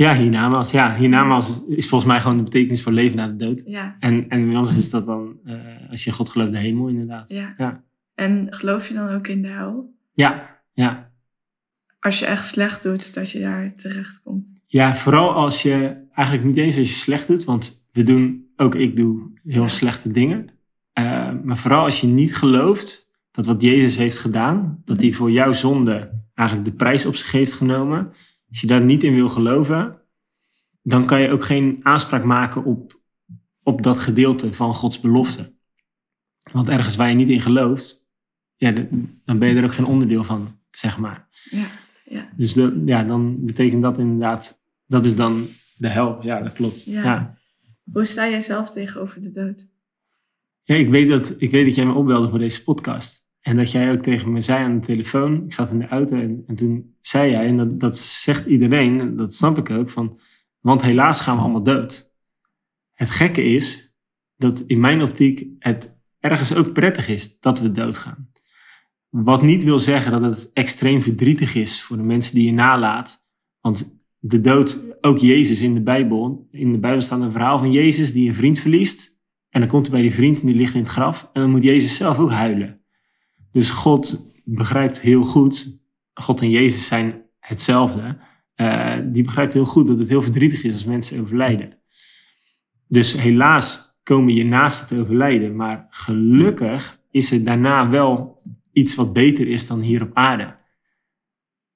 Ja, 0.00 0.14
hiernamaals. 0.14 0.70
Ja, 0.70 0.96
hiernamaals 0.96 1.64
is 1.68 1.88
volgens 1.88 2.10
mij 2.10 2.20
gewoon 2.20 2.36
de 2.36 2.42
betekenis 2.42 2.82
voor 2.82 2.92
leven 2.92 3.16
na 3.16 3.26
de 3.28 3.36
dood. 3.36 3.62
Ja, 3.66 3.96
En, 3.98 4.28
en 4.28 4.56
ons 4.56 4.76
is 4.76 4.90
dat 4.90 5.06
dan, 5.06 5.38
eh, 5.44 5.54
als 5.90 6.04
je 6.04 6.12
God 6.12 6.28
gelooft, 6.28 6.52
de 6.52 6.58
hemel 6.58 6.88
inderdaad. 6.88 7.30
ja, 7.30 7.54
Ja. 7.58 7.82
En 8.14 8.46
geloof 8.50 8.88
je 8.88 8.94
dan 8.94 9.08
ook 9.08 9.26
in 9.28 9.42
de 9.42 9.48
hel? 9.48 9.94
Ja, 10.12 10.60
ja. 10.72 11.10
Als 12.00 12.18
je 12.18 12.26
echt 12.26 12.44
slecht 12.46 12.82
doet, 12.82 13.14
dat 13.14 13.30
je 13.30 13.40
daar 13.40 13.72
terecht 13.76 14.20
komt. 14.22 14.52
Ja, 14.66 14.94
vooral 14.94 15.32
als 15.34 15.62
je, 15.62 15.96
eigenlijk 16.14 16.46
niet 16.48 16.56
eens 16.56 16.78
als 16.78 16.88
je 16.88 16.94
slecht 16.94 17.26
doet, 17.26 17.44
want 17.44 17.86
we 17.92 18.02
doen, 18.02 18.46
ook 18.56 18.74
ik 18.74 18.96
doe 18.96 19.30
heel 19.44 19.62
Ja. 19.62 19.68
slechte 19.68 20.10
dingen. 20.12 20.48
Eh, 20.92 21.30
maar 21.44 21.56
vooral 21.56 21.84
als 21.84 22.00
je 22.00 22.06
niet 22.06 22.36
gelooft 22.36 23.10
dat 23.30 23.46
wat 23.46 23.62
Jezus 23.62 23.96
heeft 23.96 24.18
gedaan, 24.18 24.82
dat 24.84 25.00
hij 25.00 25.12
voor 25.12 25.30
jouw 25.30 25.52
zonde 25.52 26.10
eigenlijk 26.34 26.68
de 26.70 26.74
prijs 26.76 27.06
op 27.06 27.14
zich 27.14 27.30
heeft 27.32 27.52
genomen. 27.52 28.12
Als 28.50 28.60
je 28.60 28.66
daar 28.66 28.82
niet 28.82 29.02
in 29.02 29.14
wil 29.14 29.28
geloven, 29.28 30.00
dan 30.82 31.06
kan 31.06 31.20
je 31.20 31.30
ook 31.30 31.44
geen 31.44 31.80
aanspraak 31.82 32.24
maken 32.24 32.64
op, 32.64 33.00
op 33.62 33.82
dat 33.82 33.98
gedeelte 33.98 34.52
van 34.52 34.74
Gods 34.74 35.00
belofte. 35.00 35.52
Want 36.52 36.68
ergens 36.68 36.96
waar 36.96 37.08
je 37.08 37.14
niet 37.14 37.28
in 37.28 37.40
gelooft, 37.40 38.08
ja, 38.56 38.72
dan 39.24 39.38
ben 39.38 39.48
je 39.48 39.56
er 39.56 39.64
ook 39.64 39.74
geen 39.74 39.84
onderdeel 39.84 40.24
van, 40.24 40.58
zeg 40.70 40.98
maar. 40.98 41.28
Ja, 41.50 41.66
ja. 42.04 42.28
Dus 42.36 42.52
de, 42.52 42.82
ja, 42.86 43.04
dan 43.04 43.44
betekent 43.44 43.82
dat 43.82 43.98
inderdaad, 43.98 44.60
dat 44.86 45.04
is 45.04 45.16
dan 45.16 45.44
de 45.76 45.88
hel. 45.88 46.24
Ja, 46.24 46.40
dat 46.40 46.52
klopt. 46.52 46.84
Ja. 46.84 47.02
Ja. 47.02 47.38
Hoe 47.92 48.04
sta 48.04 48.28
jij 48.28 48.40
zelf 48.40 48.70
tegenover 48.70 49.22
de 49.22 49.32
dood? 49.32 49.68
Ja, 50.62 50.74
ik, 50.74 50.88
weet 50.88 51.08
dat, 51.08 51.34
ik 51.38 51.50
weet 51.50 51.66
dat 51.66 51.74
jij 51.74 51.86
me 51.86 51.92
opbelde 51.92 52.28
voor 52.28 52.38
deze 52.38 52.64
podcast. 52.64 53.29
En 53.40 53.56
dat 53.56 53.70
jij 53.70 53.92
ook 53.92 54.02
tegen 54.02 54.32
me 54.32 54.40
zei 54.40 54.64
aan 54.64 54.74
de 54.74 54.86
telefoon. 54.86 55.44
Ik 55.44 55.52
zat 55.52 55.70
in 55.70 55.78
de 55.78 55.88
auto 55.88 56.16
en, 56.16 56.42
en 56.46 56.54
toen 56.54 56.94
zei 57.00 57.30
jij, 57.30 57.46
en 57.46 57.78
dat, 57.78 57.98
zegt 57.98 58.46
iedereen, 58.46 59.00
en 59.00 59.16
dat 59.16 59.34
snap 59.34 59.58
ik 59.58 59.70
ook, 59.70 59.90
van, 59.90 60.18
want 60.60 60.82
helaas 60.82 61.20
gaan 61.20 61.36
we 61.36 61.42
allemaal 61.42 61.62
dood. 61.62 62.14
Het 62.92 63.10
gekke 63.10 63.42
is 63.42 63.98
dat 64.36 64.60
in 64.60 64.80
mijn 64.80 65.02
optiek 65.02 65.46
het 65.58 65.98
ergens 66.18 66.54
ook 66.54 66.72
prettig 66.72 67.08
is 67.08 67.40
dat 67.40 67.60
we 67.60 67.72
doodgaan. 67.72 68.30
Wat 69.08 69.42
niet 69.42 69.64
wil 69.64 69.80
zeggen 69.80 70.12
dat 70.12 70.22
het 70.22 70.50
extreem 70.52 71.02
verdrietig 71.02 71.54
is 71.54 71.82
voor 71.82 71.96
de 71.96 72.02
mensen 72.02 72.34
die 72.34 72.46
je 72.46 72.52
nalaat. 72.52 73.28
Want 73.60 74.00
de 74.18 74.40
dood, 74.40 74.96
ook 75.00 75.18
Jezus 75.18 75.60
in 75.60 75.74
de 75.74 75.82
Bijbel, 75.82 76.48
in 76.50 76.72
de 76.72 76.78
Bijbel 76.78 77.00
staat 77.00 77.20
een 77.20 77.32
verhaal 77.32 77.58
van 77.58 77.72
Jezus 77.72 78.12
die 78.12 78.28
een 78.28 78.34
vriend 78.34 78.58
verliest. 78.58 79.20
En 79.48 79.60
dan 79.60 79.68
komt 79.68 79.82
hij 79.82 79.92
bij 79.92 80.02
die 80.02 80.14
vriend 80.14 80.40
en 80.40 80.46
die 80.46 80.54
ligt 80.54 80.74
in 80.74 80.80
het 80.80 80.90
graf. 80.90 81.30
En 81.32 81.40
dan 81.40 81.50
moet 81.50 81.62
Jezus 81.62 81.96
zelf 81.96 82.18
ook 82.18 82.30
huilen. 82.30 82.79
Dus 83.52 83.70
God 83.70 84.24
begrijpt 84.44 85.00
heel 85.00 85.24
goed, 85.24 85.80
God 86.14 86.40
en 86.40 86.50
Jezus 86.50 86.86
zijn 86.86 87.22
hetzelfde. 87.38 88.18
Eh, 88.54 88.98
die 89.04 89.22
begrijpt 89.22 89.52
heel 89.52 89.66
goed 89.66 89.86
dat 89.86 89.98
het 89.98 90.08
heel 90.08 90.22
verdrietig 90.22 90.64
is 90.64 90.72
als 90.72 90.84
mensen 90.84 91.20
overlijden. 91.20 91.78
Dus 92.88 93.12
helaas 93.12 93.98
komen 94.02 94.34
je 94.34 94.44
naast 94.44 94.90
het 94.90 94.98
overlijden. 94.98 95.56
Maar 95.56 95.86
gelukkig 95.88 97.00
is 97.10 97.32
er 97.32 97.44
daarna 97.44 97.88
wel 97.88 98.42
iets 98.72 98.94
wat 98.94 99.12
beter 99.12 99.48
is 99.48 99.66
dan 99.66 99.80
hier 99.80 100.02
op 100.02 100.10
aarde. 100.14 100.54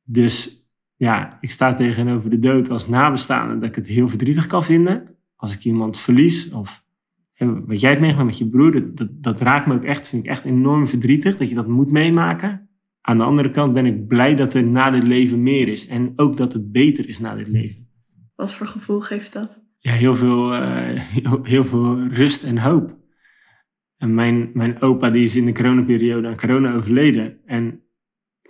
Dus 0.02 0.68
ja, 0.96 1.38
ik 1.40 1.50
sta 1.50 1.74
tegenover 1.74 2.30
de 2.30 2.38
dood 2.38 2.70
als 2.70 2.88
nabestaande 2.88 3.58
dat 3.58 3.68
ik 3.68 3.74
het 3.74 3.86
heel 3.86 4.08
verdrietig 4.08 4.46
kan 4.46 4.64
vinden. 4.64 5.16
Als 5.36 5.54
ik 5.54 5.64
iemand 5.64 5.98
verlies 5.98 6.52
of 6.52 6.83
en 7.34 7.66
wat 7.66 7.80
jij 7.80 7.88
hebt 7.88 8.00
meegemaakt 8.00 8.28
met 8.28 8.38
je 8.38 8.48
broer, 8.48 8.72
dat, 8.72 8.96
dat, 8.96 9.22
dat 9.22 9.40
raakt 9.40 9.66
me 9.66 9.74
ook 9.74 9.84
echt, 9.84 10.08
vind 10.08 10.24
ik 10.24 10.30
echt 10.30 10.44
enorm 10.44 10.86
verdrietig 10.86 11.36
dat 11.36 11.48
je 11.48 11.54
dat 11.54 11.66
moet 11.66 11.90
meemaken. 11.90 12.68
Aan 13.00 13.16
de 13.18 13.24
andere 13.24 13.50
kant 13.50 13.72
ben 13.74 13.86
ik 13.86 14.06
blij 14.06 14.34
dat 14.34 14.54
er 14.54 14.64
na 14.64 14.90
dit 14.90 15.02
leven 15.02 15.42
meer 15.42 15.68
is 15.68 15.86
en 15.86 16.12
ook 16.16 16.36
dat 16.36 16.52
het 16.52 16.72
beter 16.72 17.08
is 17.08 17.18
na 17.18 17.34
dit 17.34 17.48
leven. 17.48 17.88
Wat 18.34 18.54
voor 18.54 18.66
gevoel 18.66 19.00
geeft 19.00 19.32
dat? 19.32 19.62
Ja, 19.78 19.92
heel 19.92 20.14
veel, 20.14 20.54
eh, 20.54 21.00
heel, 21.00 21.44
heel 21.54 21.64
veel 21.64 22.06
rust 22.06 22.44
en 22.44 22.58
hoop. 22.58 22.96
En 23.96 24.14
mijn, 24.14 24.50
mijn 24.54 24.80
opa 24.80 25.10
die 25.10 25.22
is 25.22 25.36
in 25.36 25.44
de 25.44 25.52
coronaperiode 25.52 26.28
aan 26.28 26.36
corona 26.36 26.74
overleden. 26.74 27.38
En 27.44 27.82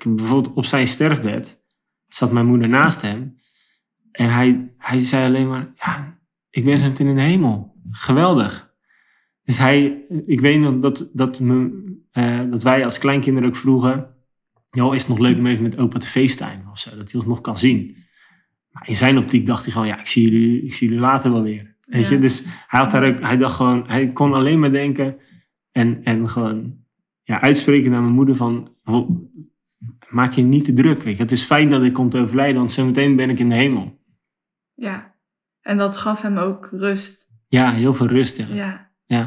bijvoorbeeld 0.02 0.54
op 0.54 0.64
zijn 0.64 0.88
sterfbed 0.88 1.64
zat 2.06 2.32
mijn 2.32 2.46
moeder 2.46 2.68
naast 2.68 3.02
hem. 3.02 3.36
En 4.10 4.32
hij, 4.32 4.72
hij 4.76 5.04
zei 5.04 5.26
alleen 5.26 5.48
maar, 5.48 5.72
ja, 5.74 6.18
ik 6.50 6.64
ben 6.64 6.78
zo 6.78 6.88
meteen 6.88 7.06
in 7.06 7.14
de 7.14 7.20
hemel. 7.20 7.76
Geweldig. 7.90 8.73
Dus 9.44 9.58
hij, 9.58 10.04
ik 10.26 10.40
weet 10.40 10.60
nog 10.60 10.78
dat, 10.78 11.10
dat, 11.12 11.40
me, 11.40 11.82
eh, 12.10 12.40
dat 12.50 12.62
wij 12.62 12.84
als 12.84 12.98
kleinkinderen 12.98 13.48
ook 13.48 13.56
vroegen, 13.56 14.14
joh, 14.70 14.94
is 14.94 15.00
het 15.00 15.10
nog 15.10 15.18
leuk 15.18 15.38
om 15.38 15.46
even 15.46 15.62
met 15.62 15.78
opa 15.78 15.98
te 15.98 16.06
facetimen 16.06 16.68
of 16.70 16.78
zo, 16.78 16.90
dat 16.96 17.10
hij 17.10 17.20
ons 17.20 17.24
nog 17.28 17.40
kan 17.40 17.58
zien. 17.58 17.96
Maar 18.70 18.88
in 18.88 18.96
zijn 18.96 19.18
optiek 19.18 19.46
dacht 19.46 19.62
hij 19.64 19.72
gewoon, 19.72 19.86
ja, 19.86 19.98
ik 20.00 20.06
zie 20.06 20.30
jullie, 20.30 20.62
ik 20.62 20.74
zie 20.74 20.88
jullie 20.88 21.02
later 21.02 21.32
wel 21.32 21.42
weer. 21.42 21.74
Weet 21.84 22.04
Ja. 22.08 22.10
je, 22.14 22.18
dus 22.18 22.44
hij 22.66 22.80
had 22.80 22.90
daar 22.90 23.04
ook, 23.14 23.20
hij 23.20 23.36
dacht 23.36 23.54
gewoon, 23.56 23.84
hij 23.86 24.12
kon 24.12 24.32
alleen 24.34 24.60
maar 24.60 24.72
denken 24.72 25.16
en, 25.72 26.00
en 26.04 26.28
gewoon 26.30 26.76
ja, 27.22 27.40
uitspreken 27.40 27.90
naar 27.90 28.02
mijn 28.02 28.14
moeder 28.14 28.36
van, 28.36 28.70
"Wo- 28.82 29.28
maak 30.08 30.32
je 30.32 30.42
niet 30.42 30.64
te 30.64 30.72
druk, 30.74 31.02
weet 31.02 31.16
je. 31.16 31.22
Het 31.22 31.32
is 31.32 31.42
fijn 31.42 31.70
dat 31.70 31.82
ik 31.82 31.92
kom 31.92 32.08
te 32.10 32.18
overlijden, 32.18 32.56
want 32.56 32.72
zometeen 32.72 33.16
ben 33.16 33.30
ik 33.30 33.38
in 33.38 33.48
de 33.48 33.54
hemel. 33.54 33.98
Ja. 34.74 35.14
En 35.60 35.76
dat 35.78 35.96
gaf 35.96 36.22
hem 36.22 36.36
ook 36.38 36.68
rust. 36.72 37.30
Ja, 37.48 37.72
heel 37.72 37.94
veel 37.94 38.06
rust, 38.06 38.36
ja. 38.36 38.46
Ja. 38.52 38.83
Ja, 39.06 39.18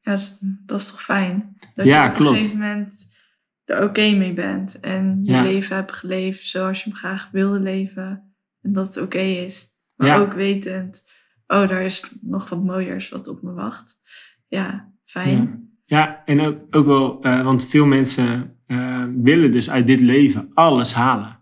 Ja, 0.00 0.12
dat 0.12 0.18
is, 0.18 0.38
dat 0.66 0.80
is 0.80 0.90
toch 0.90 1.02
fijn? 1.02 1.56
Dat 1.74 1.86
Ja, 1.86 2.04
je 2.04 2.10
op 2.10 2.14
klopt. 2.16 2.30
een 2.36 2.40
gegeven 2.42 2.60
moment 2.60 3.16
er 3.64 3.82
oké 3.82 4.10
mee 4.16 4.32
bent. 4.32 4.80
En 4.80 5.20
je 5.22 5.32
Ja. 5.32 5.42
leven 5.42 5.76
hebt 5.76 5.92
geleefd 5.92 6.42
zoals 6.46 6.82
je 6.84 6.88
hem 6.90 6.98
graag 6.98 7.30
wilde 7.30 7.60
leven. 7.60 8.32
En 8.62 8.72
dat 8.72 8.86
het 8.94 9.04
oké 9.04 9.18
is. 9.18 9.76
Maar 9.94 10.06
Ja. 10.08 10.16
ook 10.18 10.32
wetend, 10.32 11.10
oh, 11.46 11.68
daar 11.68 11.82
is 11.82 12.14
nog 12.20 12.48
wat 12.48 12.64
mooiers 12.64 13.08
wat 13.08 13.28
op 13.28 13.42
me 13.42 13.52
wacht. 13.52 14.00
Ja, 14.46 14.92
fijn. 15.04 15.38
Ja. 15.38 15.66
Ja, 15.84 16.24
en 16.24 16.40
ook, 16.40 16.58
ook 16.70 16.86
wel, 16.86 17.22
eh, 17.22 17.44
want 17.44 17.66
veel 17.66 17.86
mensen 17.86 18.56
eh, 18.66 19.04
willen 19.16 19.52
dus 19.52 19.70
uit 19.70 19.86
dit 19.86 20.00
leven 20.00 20.50
alles 20.54 20.94
halen. 20.94 21.38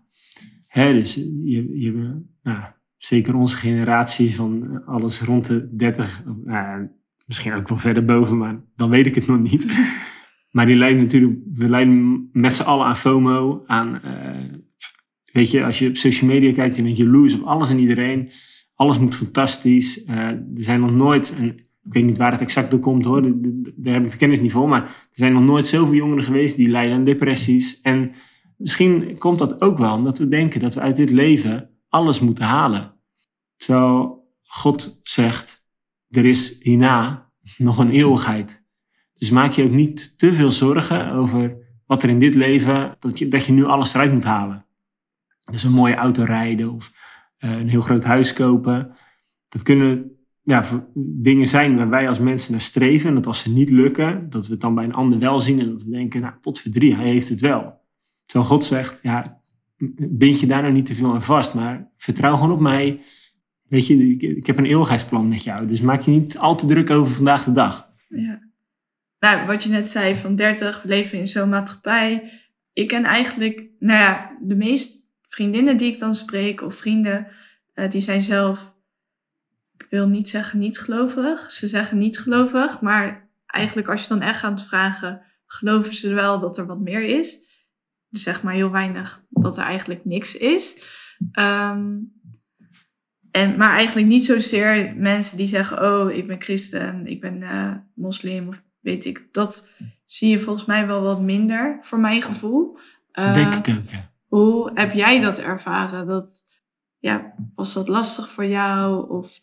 Hè, 0.67 0.93
dus 0.93 1.15
je, 1.43 1.79
je, 1.79 2.21
nou, 2.43 2.63
zeker 2.97 3.35
onze 3.35 3.57
generatie 3.57 4.35
van 4.35 4.81
alles 4.85 5.21
rond 5.21 5.45
de 5.47 5.75
30, 5.75 6.23
of, 6.27 6.35
nou, 6.43 6.89
misschien 7.27 7.53
ook 7.53 7.67
wel 7.67 7.77
verder 7.77 8.05
boven, 8.05 8.37
maar 8.37 8.61
dan 8.75 8.89
weet 8.89 9.05
ik 9.05 9.15
het 9.15 9.27
nog 9.27 9.41
niet. 9.41 9.67
maar 10.55 10.65
die 10.65 10.75
lijden 10.75 11.01
natuurlijk, 11.01 11.39
we 11.53 11.69
lijden 11.69 12.29
met 12.31 12.53
z'n 12.53 12.63
allen 12.63 12.85
aan 12.85 12.97
FOMO, 12.97 13.63
aan, 13.65 14.01
eh, 14.01 14.59
weet 15.31 15.51
je, 15.51 15.65
als 15.65 15.79
je 15.79 15.89
op 15.89 15.97
social 15.97 16.29
media 16.29 16.53
kijkt, 16.53 16.75
je 16.75 16.83
bent 16.83 16.97
jaloers 16.97 17.33
op 17.33 17.43
alles 17.43 17.69
en 17.69 17.79
iedereen. 17.79 18.31
Alles 18.75 18.99
moet 18.99 19.15
fantastisch. 19.15 20.03
Eh, 20.03 20.17
er 20.17 20.47
zijn 20.55 20.79
nog 20.79 20.91
nooit, 20.91 21.35
en 21.37 21.57
ik 21.57 21.93
weet 21.93 22.05
niet 22.05 22.17
waar 22.17 22.31
het 22.31 22.41
exact 22.41 22.71
door 22.71 22.79
komt 22.79 23.05
hoor, 23.05 23.21
daar 23.75 23.93
heb 23.93 24.05
ik 24.05 24.11
de 24.11 24.17
kennis 24.17 24.39
niet 24.39 24.51
voor, 24.51 24.69
maar 24.69 24.83
er 24.83 25.07
zijn 25.11 25.33
nog 25.33 25.43
nooit 25.43 25.67
zoveel 25.67 25.95
jongeren 25.95 26.23
geweest 26.23 26.55
die 26.55 26.69
lijden 26.69 26.95
aan 26.95 27.05
depressies. 27.05 27.81
En 27.81 28.11
misschien 28.57 29.17
komt 29.17 29.39
dat 29.39 29.61
ook 29.61 29.77
wel 29.77 29.93
omdat 29.93 30.17
we 30.17 30.27
denken 30.27 30.59
dat 30.59 30.73
we 30.73 30.79
uit 30.79 30.95
dit 30.95 31.11
leven 31.11 31.69
alles 31.89 32.19
moeten 32.19 32.45
halen. 32.45 32.93
Terwijl 33.55 34.25
God 34.43 34.99
zegt, 35.03 35.66
er 36.09 36.25
is 36.25 36.63
hierna 36.63 37.29
nog 37.57 37.77
een 37.77 37.91
eeuwigheid. 37.91 38.65
Dus 39.13 39.29
maak 39.29 39.51
je 39.51 39.63
ook 39.63 39.71
niet 39.71 40.17
te 40.17 40.33
veel 40.33 40.51
zorgen 40.51 41.11
over 41.11 41.57
wat 41.85 42.03
er 42.03 42.09
in 42.09 42.19
dit 42.19 42.35
leven, 42.35 42.95
dat 42.99 43.19
je, 43.19 43.27
dat 43.27 43.45
je 43.45 43.53
nu 43.53 43.65
alles 43.65 43.93
eruit 43.93 44.13
moet 44.13 44.23
halen. 44.23 44.65
Dus 45.51 45.63
een 45.63 45.71
mooie 45.71 45.95
auto 45.95 46.23
rijden 46.23 46.71
of 46.71 46.91
eh, 47.37 47.51
een 47.51 47.69
heel 47.69 47.81
groot 47.81 48.03
huis 48.03 48.33
kopen. 48.33 48.91
Dat 49.49 49.61
kunnen 49.61 50.17
ja, 50.41 50.63
dingen 50.93 51.47
zijn 51.47 51.77
waar 51.77 51.89
wij 51.89 52.07
als 52.07 52.19
mensen 52.19 52.51
naar 52.51 52.61
streven. 52.61 53.09
En 53.09 53.15
dat 53.15 53.27
als 53.27 53.41
ze 53.41 53.53
niet 53.53 53.69
lukken, 53.69 54.29
dat 54.29 54.45
we 54.45 54.51
het 54.51 54.61
dan 54.61 54.75
bij 54.75 54.83
een 54.83 54.93
ander 54.93 55.19
wel 55.19 55.39
zien. 55.39 55.59
En 55.59 55.69
dat 55.69 55.83
we 55.83 55.89
denken, 55.89 56.21
nou, 56.21 56.33
potverdrie, 56.41 56.95
hij 56.95 57.07
heeft 57.07 57.29
het 57.29 57.39
wel. 57.39 57.81
Terwijl 58.25 58.49
God 58.49 58.63
zegt, 58.63 58.99
ja, 59.01 59.39
bind 59.97 60.39
je 60.39 60.47
daar 60.47 60.61
nou 60.61 60.73
niet 60.73 60.85
te 60.85 60.95
veel 60.95 61.13
aan 61.13 61.23
vast. 61.23 61.53
Maar 61.53 61.91
vertrouw 61.97 62.35
gewoon 62.35 62.51
op 62.51 62.59
mij. 62.59 63.01
Weet 63.67 63.87
je, 63.87 64.17
ik, 64.17 64.47
heb 64.47 64.57
een 64.57 64.65
eeuwigheidsplan 64.65 65.27
met 65.27 65.43
jou. 65.43 65.67
Dus 65.67 65.81
maak 65.81 66.01
je 66.01 66.11
niet 66.11 66.37
al 66.37 66.55
te 66.55 66.65
druk 66.65 66.89
over 66.89 67.15
vandaag 67.15 67.43
de 67.43 67.51
dag. 67.51 67.89
Ja. 68.07 68.39
Nou, 69.19 69.47
wat 69.47 69.63
je 69.63 69.69
net 69.69 69.87
zei, 69.87 70.15
van 70.15 70.35
30, 70.35 70.81
we 70.81 70.87
leven 70.87 71.19
in 71.19 71.27
zo'n 71.27 71.49
maatschappij. 71.49 72.31
Ik 72.73 72.87
ken 72.87 73.03
eigenlijk, 73.03 73.69
nou 73.79 73.99
ja, 73.99 74.37
de 74.41 74.55
meeste 74.55 75.05
vriendinnen 75.21 75.77
die 75.77 75.93
ik 75.93 75.99
dan 75.99 76.15
spreek, 76.15 76.61
of 76.61 76.75
vrienden, 76.75 77.27
eh, 77.73 77.91
die 77.91 78.01
zijn 78.01 78.21
zelf, 78.21 78.75
ik 79.77 79.87
wil 79.89 80.07
niet 80.07 80.29
zeggen 80.29 80.59
niet 80.59 80.79
gelovig. 80.79 81.51
Ze 81.51 81.67
zeggen 81.67 81.97
niet 81.97 82.19
gelovig, 82.19 82.81
maar 82.81 83.29
eigenlijk 83.45 83.87
als 83.87 84.01
je 84.01 84.07
dan 84.07 84.21
echt 84.21 84.39
gaat 84.39 84.67
vragen, 84.67 85.21
geloven 85.45 85.93
ze 85.93 86.13
wel 86.13 86.39
dat 86.39 86.57
er 86.57 86.65
wat 86.65 86.79
meer 86.79 87.03
is? 87.03 87.45
Dus 88.09 88.23
zeg 88.23 88.43
maar 88.43 88.53
heel 88.53 88.71
weinig 88.71 89.25
dat 89.29 89.57
er 89.57 89.63
eigenlijk 89.63 90.05
niks 90.05 90.37
is. 90.37 90.95
Ehm, 91.31 91.95
en, 93.37 93.57
maar 93.57 93.75
eigenlijk 93.75 94.07
niet 94.07 94.25
zozeer 94.25 94.93
mensen 94.95 95.37
die 95.37 95.47
zeggen, 95.47 95.83
oh, 95.83 96.11
ik 96.11 96.27
ben 96.27 96.41
christen, 96.41 97.07
ik 97.07 97.21
ben 97.21 97.43
eh, 97.43 97.71
moslim 97.95 98.47
of 98.47 98.63
weet 98.79 99.05
ik. 99.05 99.27
Dat 99.31 99.71
zie 100.05 100.29
je 100.29 100.39
volgens 100.39 100.65
mij 100.65 100.87
wel 100.87 101.01
wat 101.01 101.21
minder, 101.21 101.77
voor 101.81 101.99
mijn 101.99 102.21
gevoel. 102.21 102.77
Uh, 103.13 103.33
Denk 103.33 103.53
ik 103.53 103.75
ook, 103.75 103.89
ja. 103.89 104.11
Hoe 104.27 104.71
heb 104.73 104.93
jij 104.93 105.19
dat 105.19 105.39
ervaren? 105.39 106.07
Dat, 106.07 106.41
ja, 106.97 107.33
was 107.55 107.73
dat 107.73 107.87
lastig 107.87 108.31
voor 108.31 108.45
jou? 108.45 109.09
Of, 109.09 109.39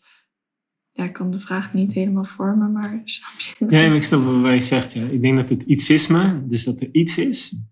ja, 0.89 1.03
ik 1.03 1.13
kan 1.13 1.31
de 1.31 1.39
vraag 1.39 1.73
niet 1.73 1.93
helemaal 1.93 2.25
vormen, 2.25 2.71
maar 2.71 3.01
snap 3.03 3.39
je? 3.39 3.75
Ja, 3.75 3.87
maar 3.87 3.95
ik 3.95 4.03
snap 4.03 4.23
wat 4.23 4.51
je 4.51 4.59
zegt. 4.59 4.93
Ja. 4.93 5.05
Ik 5.05 5.21
denk 5.21 5.37
dat 5.37 5.49
het 5.49 5.63
ietsisme, 5.63 6.47
dus 6.47 6.63
dat 6.63 6.81
er 6.81 6.89
iets 6.91 7.17
is, 7.17 7.63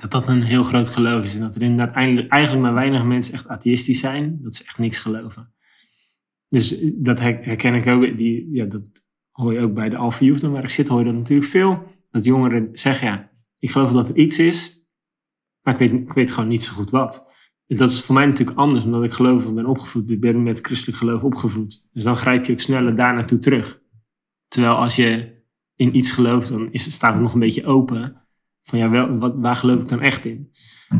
dat 0.00 0.10
dat 0.10 0.28
een 0.28 0.42
heel 0.42 0.62
groot 0.62 0.88
geloof 0.88 1.22
is. 1.22 1.34
En 1.34 1.40
dat 1.40 1.54
er 1.54 1.62
inderdaad 1.62 1.94
eigenlijk 1.94 2.62
maar 2.62 2.74
weinig 2.74 3.04
mensen 3.04 3.34
echt 3.34 3.48
atheïstisch 3.48 4.00
zijn. 4.00 4.38
Dat 4.42 4.54
ze 4.54 4.64
echt 4.64 4.78
niks 4.78 4.98
geloven. 4.98 5.54
Dus 6.48 6.80
eh, 6.80 6.90
dat 6.94 7.20
herken 7.20 7.74
ik 7.74 7.86
ook. 7.86 8.18
Die, 8.18 8.48
ja, 8.52 8.64
dat 8.64 8.82
hoor 9.30 9.52
je 9.52 9.60
ook 9.60 9.74
bij 9.74 9.88
de 9.88 9.96
Alpha 9.96 10.24
Youth, 10.24 10.40
waar 10.40 10.64
ik 10.64 10.70
zit, 10.70 10.88
hoor 10.88 10.98
je 10.98 11.04
dat 11.04 11.14
natuurlijk 11.14 11.48
veel. 11.48 11.94
Dat 12.10 12.24
jongeren 12.24 12.68
zeggen, 12.72 13.06
ja, 13.06 13.30
ik 13.58 13.70
geloof 13.70 13.92
dat 13.92 14.08
er 14.08 14.16
iets 14.16 14.38
is, 14.38 14.88
maar 15.62 15.80
ik 15.80 15.80
weet, 15.80 16.00
ik 16.00 16.12
weet 16.12 16.30
gewoon 16.30 16.48
niet 16.48 16.64
zo 16.64 16.72
goed 16.72 16.90
wat. 16.90 17.34
Dat 17.66 17.90
is 17.90 18.02
voor 18.02 18.14
mij 18.14 18.26
natuurlijk 18.26 18.58
anders, 18.58 18.84
omdat 18.84 19.04
ik 19.04 19.12
geloof, 19.12 19.54
ben 19.54 19.66
opgevoed, 19.66 20.10
ik 20.10 20.20
ben 20.20 20.42
met 20.42 20.60
christelijk 20.60 20.98
geloof 20.98 21.22
opgevoed. 21.22 21.88
Dus 21.92 22.04
dan 22.04 22.16
grijp 22.16 22.44
je 22.44 22.52
ook 22.52 22.60
sneller 22.60 22.96
daar 22.96 23.14
naartoe 23.14 23.38
terug. 23.38 23.82
Terwijl 24.48 24.74
als 24.74 24.96
je 24.96 25.34
in 25.76 25.96
iets 25.96 26.10
gelooft, 26.10 26.48
dan 26.48 26.72
is, 26.72 26.92
staat 26.92 27.12
het 27.12 27.22
nog 27.22 27.32
een 27.32 27.40
beetje 27.40 27.66
open 27.66 28.25
van 28.66 28.78
ja, 28.78 28.90
wel, 28.90 29.18
wat, 29.18 29.34
waar 29.36 29.56
geloof 29.56 29.80
ik 29.80 29.88
dan 29.88 30.00
echt 30.00 30.24
in? 30.24 30.50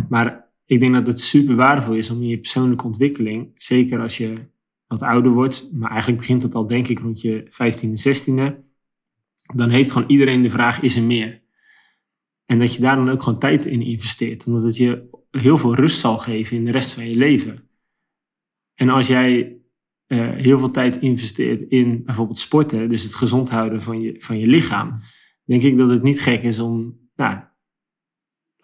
Maar 0.08 0.50
ik 0.64 0.80
denk 0.80 0.94
dat 0.94 1.06
het 1.06 1.20
super 1.20 1.54
waardevol 1.54 1.94
is 1.94 2.10
om 2.10 2.22
in 2.22 2.28
je 2.28 2.38
persoonlijke 2.38 2.84
ontwikkeling, 2.84 3.50
zeker 3.54 4.00
als 4.00 4.16
je 4.16 4.38
wat 4.86 5.02
ouder 5.02 5.32
wordt, 5.32 5.70
maar 5.72 5.90
eigenlijk 5.90 6.20
begint 6.20 6.42
dat 6.42 6.54
al 6.54 6.66
denk 6.66 6.88
ik 6.88 6.98
rond 6.98 7.20
je 7.20 7.44
15e, 7.44 7.88
16e, 7.88 8.64
dan 9.54 9.70
heeft 9.70 9.92
gewoon 9.92 10.08
iedereen 10.08 10.42
de 10.42 10.50
vraag, 10.50 10.80
is 10.82 10.96
er 10.96 11.02
meer? 11.02 11.42
En 12.44 12.58
dat 12.58 12.74
je 12.74 12.80
daar 12.80 12.96
dan 12.96 13.10
ook 13.10 13.22
gewoon 13.22 13.38
tijd 13.38 13.66
in 13.66 13.82
investeert, 13.82 14.46
omdat 14.46 14.62
het 14.62 14.76
je 14.76 15.08
heel 15.30 15.58
veel 15.58 15.74
rust 15.74 16.00
zal 16.00 16.18
geven 16.18 16.56
in 16.56 16.64
de 16.64 16.70
rest 16.70 16.94
van 16.94 17.08
je 17.08 17.16
leven. 17.16 17.68
En 18.74 18.88
als 18.88 19.06
jij 19.06 19.56
uh, 20.06 20.30
heel 20.34 20.58
veel 20.58 20.70
tijd 20.70 20.96
investeert 20.96 21.70
in 21.70 22.04
bijvoorbeeld 22.04 22.38
sporten, 22.38 22.88
dus 22.88 23.02
het 23.02 23.14
gezond 23.14 23.50
houden 23.50 23.82
van 23.82 24.00
je, 24.00 24.14
van 24.18 24.38
je 24.38 24.46
lichaam, 24.46 24.98
denk 25.44 25.62
ik 25.62 25.76
dat 25.76 25.90
het 25.90 26.02
niet 26.02 26.20
gek 26.20 26.42
is 26.42 26.58
om 26.58 26.98
nou, 27.16 27.38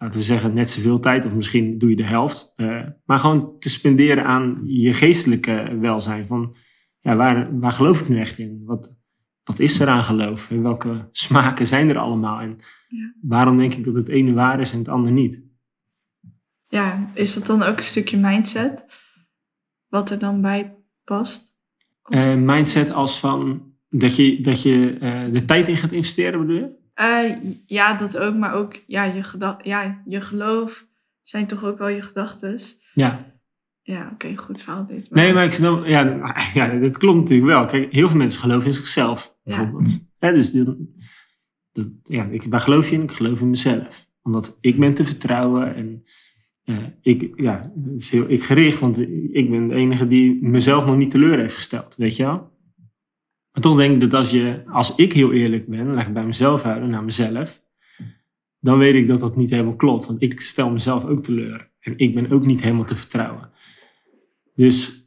laten 0.03 0.17
we 0.17 0.23
zeggen, 0.23 0.53
net 0.53 0.69
zoveel 0.69 0.99
tijd, 0.99 1.25
of 1.25 1.33
misschien 1.33 1.77
doe 1.77 1.89
je 1.89 1.95
de 1.95 2.03
helft. 2.03 2.53
Uh, 2.57 2.87
maar 3.05 3.19
gewoon 3.19 3.59
te 3.59 3.69
spenderen 3.69 4.25
aan 4.25 4.61
je 4.65 4.93
geestelijke 4.93 5.77
welzijn. 5.79 6.27
Van 6.27 6.55
ja, 6.99 7.15
waar, 7.15 7.59
waar 7.59 7.71
geloof 7.71 8.01
ik 8.01 8.09
nu 8.09 8.19
echt 8.19 8.37
in? 8.37 8.61
Wat, 8.65 8.97
wat 9.43 9.59
is 9.59 9.79
er 9.79 9.87
aan 9.87 10.03
geloof? 10.03 10.51
En 10.51 10.61
welke 10.61 11.07
smaken 11.11 11.67
zijn 11.67 11.89
er 11.89 11.97
allemaal? 11.97 12.39
En 12.39 12.57
ja. 12.87 13.13
waarom 13.21 13.57
denk 13.57 13.73
ik 13.73 13.83
dat 13.83 13.95
het 13.95 14.07
ene 14.07 14.33
waar 14.33 14.59
is 14.59 14.71
en 14.71 14.77
het 14.77 14.87
andere 14.87 15.13
niet? 15.13 15.43
Ja, 16.67 17.07
is 17.13 17.33
dat 17.33 17.45
dan 17.45 17.63
ook 17.63 17.77
een 17.77 17.83
stukje 17.83 18.17
mindset? 18.17 18.85
Wat 19.87 20.09
er 20.09 20.19
dan 20.19 20.41
bij 20.41 20.75
past? 21.03 21.57
Uh, 22.09 22.35
mindset 22.35 22.91
als 22.91 23.19
van 23.19 23.73
dat 23.89 24.15
je, 24.15 24.41
dat 24.41 24.61
je 24.61 24.97
uh, 24.99 25.33
de 25.33 25.45
tijd 25.45 25.67
in 25.67 25.77
gaat 25.77 25.91
investeren, 25.91 26.39
bedoel 26.39 26.55
je? 26.55 26.81
Uh, 27.01 27.35
ja, 27.67 27.93
dat 27.93 28.17
ook, 28.17 28.35
maar 28.35 28.53
ook 28.53 28.81
ja, 28.87 29.03
je, 29.03 29.57
ja, 29.63 30.01
je 30.05 30.21
geloof 30.21 30.87
zijn 31.23 31.47
toch 31.47 31.63
ook 31.65 31.77
wel 31.77 31.87
je 31.87 32.01
gedachten. 32.01 32.59
Ja. 32.93 33.31
Ja, 33.81 34.09
oké, 34.13 34.35
goed 34.35 34.61
verhaal 34.61 34.85
dit. 34.85 35.09
Nee, 35.11 35.33
maar 35.33 35.45
ik 35.45 35.53
snap, 35.53 35.85
ja, 35.85 36.03
ja, 36.53 36.67
dat 36.67 36.97
klopt 36.97 37.19
natuurlijk 37.19 37.47
wel. 37.47 37.65
Kijk, 37.65 37.93
heel 37.93 38.09
veel 38.09 38.17
mensen 38.17 38.39
geloven 38.39 38.67
in 38.67 38.73
zichzelf, 38.73 39.37
bijvoorbeeld. 39.43 40.05
Ja. 40.17 40.31
dus 40.31 40.51
die, 40.51 40.63
dat, 41.71 41.87
ja, 42.03 42.25
ik, 42.25 42.43
waar 42.49 42.59
geloof 42.61 42.89
je 42.89 42.95
in? 42.95 43.03
Ik 43.03 43.11
geloof 43.11 43.41
in 43.41 43.49
mezelf. 43.49 44.07
Omdat 44.21 44.57
ik 44.61 44.79
ben 44.79 44.93
te 44.93 45.05
vertrouwen 45.05 45.75
en 45.75 46.03
uh, 46.65 46.77
ik, 47.01 47.31
ja, 47.35 47.71
is 47.95 48.11
heel 48.11 48.29
ik 48.29 48.43
gericht, 48.43 48.79
want 48.79 48.99
ik 49.31 49.49
ben 49.49 49.67
de 49.67 49.75
enige 49.75 50.07
die 50.07 50.43
mezelf 50.43 50.85
nog 50.85 50.97
niet 50.97 51.11
teleur 51.11 51.39
heeft 51.39 51.55
gesteld, 51.55 51.95
weet 51.95 52.15
je 52.15 52.23
wel? 52.23 52.51
Maar 53.53 53.61
toch 53.61 53.75
denk 53.75 53.93
ik 53.93 53.99
dat 53.99 54.13
als, 54.13 54.31
je, 54.31 54.63
als 54.67 54.95
ik 54.95 55.13
heel 55.13 55.31
eerlijk 55.31 55.67
ben, 55.67 55.93
laat 55.93 56.07
ik 56.07 56.13
bij 56.13 56.25
mezelf 56.25 56.61
houden, 56.61 56.89
naar 56.89 57.03
mezelf, 57.03 57.63
dan 58.59 58.77
weet 58.77 58.95
ik 58.95 59.07
dat 59.07 59.19
dat 59.19 59.35
niet 59.35 59.49
helemaal 59.49 59.75
klopt. 59.75 60.05
Want 60.05 60.21
ik 60.21 60.41
stel 60.41 60.71
mezelf 60.71 61.05
ook 61.05 61.23
teleur. 61.23 61.71
En 61.79 61.93
ik 61.97 62.13
ben 62.13 62.31
ook 62.31 62.45
niet 62.45 62.61
helemaal 62.61 62.85
te 62.85 62.95
vertrouwen. 62.95 63.49
Dus 64.55 64.97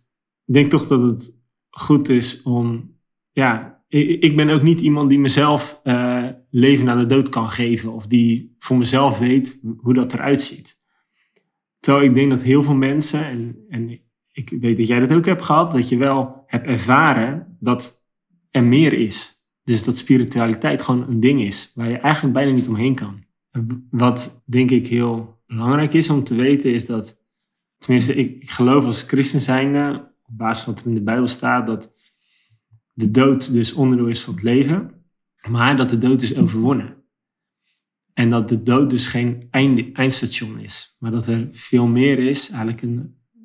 ik 0.44 0.54
denk 0.54 0.70
toch 0.70 0.86
dat 0.86 1.00
het 1.00 1.38
goed 1.70 2.08
is 2.08 2.42
om, 2.42 2.94
ja, 3.32 3.84
ik, 3.88 4.36
ben 4.36 4.50
ook 4.50 4.62
niet 4.62 4.80
iemand 4.80 5.08
die 5.08 5.18
mezelf 5.18 5.80
uh, 5.84 6.28
leven 6.50 6.84
naar 6.84 6.98
de 6.98 7.06
dood 7.06 7.28
kan 7.28 7.50
geven. 7.50 7.92
Of 7.92 8.06
die 8.06 8.54
voor 8.58 8.78
mezelf 8.78 9.18
weet 9.18 9.62
hoe 9.78 9.94
dat 9.94 10.12
eruit 10.12 10.40
ziet. 10.40 10.82
Terwijl 11.80 12.04
ik 12.04 12.14
denk 12.14 12.30
dat 12.30 12.42
heel 12.42 12.62
veel 12.62 12.74
mensen, 12.74 13.24
en, 13.24 13.64
en 13.68 14.00
ik 14.32 14.54
weet 14.60 14.76
dat 14.76 14.86
jij 14.86 15.00
dat 15.00 15.12
ook 15.12 15.26
hebt 15.26 15.44
gehad, 15.44 15.72
dat 15.72 15.88
je 15.88 15.96
wel 15.96 16.42
hebt 16.46 16.66
ervaren 16.66 17.56
dat 17.60 18.05
er 18.56 18.64
meer 18.64 18.92
is. 18.92 19.44
Dus 19.62 19.84
dat 19.84 19.96
spiritualiteit 19.96 20.82
gewoon 20.82 21.08
een 21.08 21.20
ding 21.20 21.42
is 21.42 21.72
waar 21.74 21.90
je 21.90 21.98
eigenlijk 21.98 22.34
bijna 22.34 22.52
niet 22.52 22.68
omheen 22.68 22.94
kan. 22.94 23.24
Wat 23.90 24.42
denk 24.44 24.70
ik 24.70 24.86
heel 24.86 25.42
belangrijk 25.46 25.92
is 25.92 26.10
om 26.10 26.24
te 26.24 26.34
weten 26.34 26.74
is 26.74 26.86
dat, 26.86 27.22
tenminste 27.78 28.14
ik, 28.14 28.50
geloof 28.50 28.84
als 28.84 29.02
christen 29.02 29.40
zijnde, 29.40 30.12
op 30.22 30.38
basis 30.38 30.64
van 30.64 30.74
wat 30.74 30.82
er 30.82 30.88
in 30.88 30.94
de 30.94 31.02
Bijbel 31.02 31.26
staat, 31.26 31.66
dat 31.66 31.92
de 32.92 33.10
dood 33.10 33.52
dus 33.52 33.72
onderdeel 33.72 34.08
is 34.08 34.20
van 34.20 34.34
het 34.34 34.42
leven, 34.42 34.90
maar 35.48 35.76
dat 35.76 35.90
de 35.90 35.98
dood 35.98 36.22
is 36.22 36.36
overwonnen. 36.36 36.94
En 38.12 38.30
dat 38.30 38.48
de 38.48 38.62
dood 38.62 38.90
dus 38.90 39.06
geen 39.06 39.48
eindstation 39.92 40.58
is, 40.60 40.96
maar 40.98 41.10
dat 41.10 41.26
er 41.26 41.48
veel 41.52 41.86
meer 41.86 42.18
is. 42.18 42.50
Eigenlijk 42.50 43.04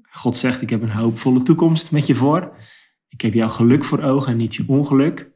God 0.09 0.37
zegt, 0.37 0.61
ik 0.61 0.69
heb 0.69 0.81
een 0.81 0.91
hoopvolle 0.91 1.43
toekomst 1.43 1.91
met 1.91 2.07
je 2.07 2.15
voor. 2.15 2.55
Ik 3.11 3.21
heb 3.21 3.33
jouw 3.33 3.49
geluk 3.49 3.83
voor 3.83 4.01
ogen 4.01 4.31
en 4.31 4.37
niet 4.37 4.55
je 4.55 4.63
ongeluk. 4.67 5.31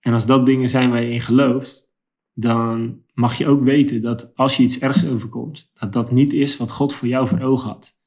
En 0.00 0.12
als 0.12 0.26
dat 0.26 0.46
dingen 0.46 0.68
zijn 0.68 0.90
waar 0.90 1.02
je 1.02 1.10
in 1.10 1.20
gelooft, 1.20 1.92
dan 2.32 3.02
mag 3.14 3.34
je 3.34 3.46
ook 3.46 3.62
weten 3.62 4.02
dat 4.02 4.36
als 4.36 4.56
je 4.56 4.62
iets 4.62 4.78
ergs 4.78 5.08
overkomt, 5.08 5.70
dat 5.74 5.92
dat 5.92 6.10
niet 6.10 6.32
is 6.32 6.56
wat 6.56 6.70
God 6.70 6.94
voor 6.94 7.08
jou 7.08 7.28
voor 7.28 7.40
ogen 7.40 7.68
had. 7.68 8.00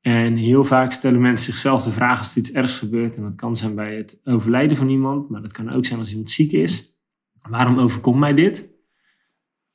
En 0.00 0.36
heel 0.36 0.64
vaak 0.64 0.92
stellen 0.92 1.20
mensen 1.20 1.52
zichzelf 1.52 1.82
de 1.82 1.90
vraag 1.90 2.18
als 2.18 2.32
er 2.32 2.38
iets 2.38 2.52
ergs 2.52 2.78
gebeurt. 2.78 3.16
En 3.16 3.22
dat 3.22 3.34
kan 3.34 3.56
zijn 3.56 3.74
bij 3.74 3.96
het 3.96 4.20
overlijden 4.24 4.76
van 4.76 4.88
iemand, 4.88 5.28
maar 5.28 5.42
dat 5.42 5.52
kan 5.52 5.70
ook 5.70 5.84
zijn 5.84 6.00
als 6.00 6.10
iemand 6.10 6.30
ziek 6.30 6.52
is. 6.52 7.00
Waarom 7.42 7.78
overkomt 7.78 8.18
mij 8.18 8.34
dit? 8.34 8.72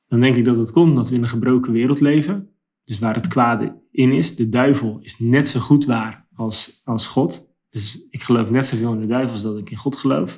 Dan 0.06 0.20
denk 0.20 0.36
ik 0.36 0.44
dat 0.44 0.56
het 0.56 0.70
komt 0.70 0.90
omdat 0.90 1.08
we 1.08 1.14
in 1.14 1.22
een 1.22 1.28
gebroken 1.28 1.72
wereld 1.72 2.00
leven. 2.00 2.50
Dus 2.84 2.98
waar 2.98 3.14
het 3.14 3.28
kwade 3.28 3.82
in 3.90 4.12
is, 4.12 4.36
de 4.36 4.48
duivel 4.48 4.98
is 5.00 5.18
net 5.18 5.48
zo 5.48 5.60
goed 5.60 5.84
waar 5.84 6.28
als, 6.34 6.80
als 6.84 7.06
God. 7.06 7.45
Dus 7.76 8.06
ik 8.10 8.22
geloof 8.22 8.50
net 8.50 8.66
zoveel 8.66 8.92
in 8.92 9.00
de 9.00 9.06
duivel 9.06 9.32
als 9.32 9.42
dat 9.42 9.58
ik 9.58 9.70
in 9.70 9.76
God 9.76 9.96
geloof. 9.96 10.36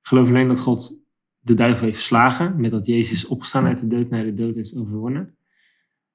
Ik 0.00 0.06
geloof 0.06 0.28
alleen 0.28 0.48
dat 0.48 0.60
God 0.60 1.02
de 1.38 1.54
duivel 1.54 1.84
heeft 1.84 1.96
verslagen, 1.96 2.60
met 2.60 2.70
dat 2.70 2.86
Jezus 2.86 3.26
opgestaan 3.26 3.66
uit 3.66 3.80
de 3.80 3.86
dood 3.86 4.10
naar 4.10 4.24
de 4.24 4.34
dood 4.34 4.54
heeft 4.54 4.76
overwonnen. 4.76 5.36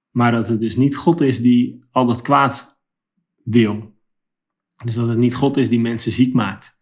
Maar 0.09 0.31
dat 0.31 0.47
het 0.47 0.59
dus 0.59 0.75
niet 0.75 0.95
God 0.95 1.21
is 1.21 1.41
die 1.41 1.83
al 1.91 2.05
dat 2.05 2.21
kwaad 2.21 2.81
wil. 3.43 3.95
Dus 4.83 4.95
dat 4.95 5.07
het 5.07 5.17
niet 5.17 5.35
God 5.35 5.57
is 5.57 5.69
die 5.69 5.79
mensen 5.79 6.11
ziek 6.11 6.33
maakt. 6.33 6.79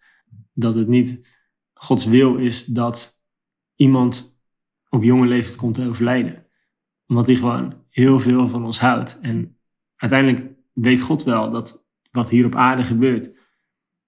Dat 0.53 0.75
het 0.75 0.87
niet 0.87 1.27
Gods 1.73 2.05
wil 2.05 2.37
is 2.37 2.65
dat 2.65 3.23
iemand 3.75 4.41
op 4.89 5.03
jonge 5.03 5.27
leeftijd 5.27 5.57
komt 5.57 5.75
te 5.75 5.87
overlijden. 5.87 6.45
Omdat 7.07 7.27
hij 7.27 7.35
gewoon 7.35 7.83
heel 7.89 8.19
veel 8.19 8.47
van 8.47 8.65
ons 8.65 8.79
houdt. 8.79 9.19
En 9.21 9.57
uiteindelijk 9.95 10.53
weet 10.73 11.01
God 11.01 11.23
wel 11.23 11.51
dat 11.51 11.85
wat 12.11 12.29
hier 12.29 12.45
op 12.45 12.55
aarde 12.55 12.83
gebeurt, 12.83 13.39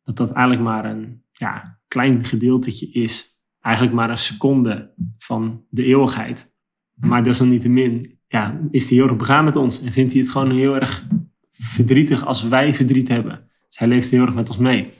dat 0.03 0.17
dat 0.17 0.31
eigenlijk 0.31 0.65
maar 0.65 0.85
een 0.85 1.23
ja, 1.31 1.79
klein 1.87 2.23
gedeeltetje 2.23 2.91
is. 2.91 3.41
Eigenlijk 3.59 3.95
maar 3.95 4.09
een 4.09 4.17
seconde 4.17 4.93
van 5.17 5.65
de 5.69 5.83
eeuwigheid. 5.83 6.55
Maar 6.93 7.23
desalniettemin 7.23 8.19
ja, 8.27 8.59
is 8.71 8.89
hij 8.89 8.97
heel 8.97 9.07
erg 9.07 9.17
begaan 9.17 9.45
met 9.45 9.55
ons. 9.55 9.81
En 9.81 9.91
vindt 9.91 10.13
hij 10.13 10.21
het 10.21 10.31
gewoon 10.31 10.51
heel 10.51 10.75
erg 10.75 11.07
verdrietig 11.49 12.25
als 12.25 12.47
wij 12.47 12.73
verdriet 12.73 13.07
hebben. 13.07 13.49
Dus 13.67 13.77
hij 13.77 13.87
leeft 13.87 14.09
heel 14.09 14.25
erg 14.25 14.33
met 14.35 14.49
ons 14.49 14.57
mee. 14.57 14.93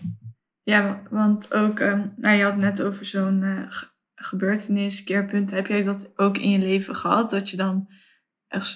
Ja, 0.64 1.04
want 1.10 1.54
ook, 1.54 1.80
um, 1.80 2.14
nou, 2.18 2.38
je 2.38 2.44
had 2.44 2.58
net 2.58 2.82
over 2.82 3.06
zo'n 3.06 3.42
uh, 3.42 3.72
gebeurtenis, 4.16 5.04
keerpunt. 5.04 5.52
Heb 5.52 5.68
jij 5.68 5.84
dat 5.84 6.12
ook 6.16 6.38
in 6.38 6.50
je 6.50 6.60
leven 6.60 6.96
gehad? 6.96 7.30
Dat 7.30 7.50
je 7.50 7.58
dan 7.58 7.88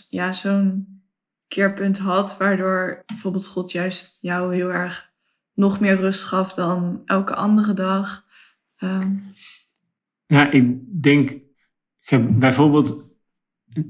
ja, 0.09 0.31
zo'n 0.31 1.01
keerpunt 1.47 1.97
had, 1.97 2.37
waardoor 2.37 3.03
bijvoorbeeld 3.05 3.47
God 3.47 3.71
juist 3.71 4.17
jou 4.21 4.55
heel 4.55 4.71
erg 4.71 5.15
nog 5.57 5.79
meer 5.79 5.95
rust 5.95 6.23
gaf 6.23 6.53
dan 6.53 7.01
elke 7.05 7.35
andere 7.35 7.73
dag? 7.73 8.25
Ehm, 8.75 9.15
Ja, 10.25 10.51
ik 10.51 10.75
denk, 11.01 11.37
bijvoorbeeld, 12.29 13.15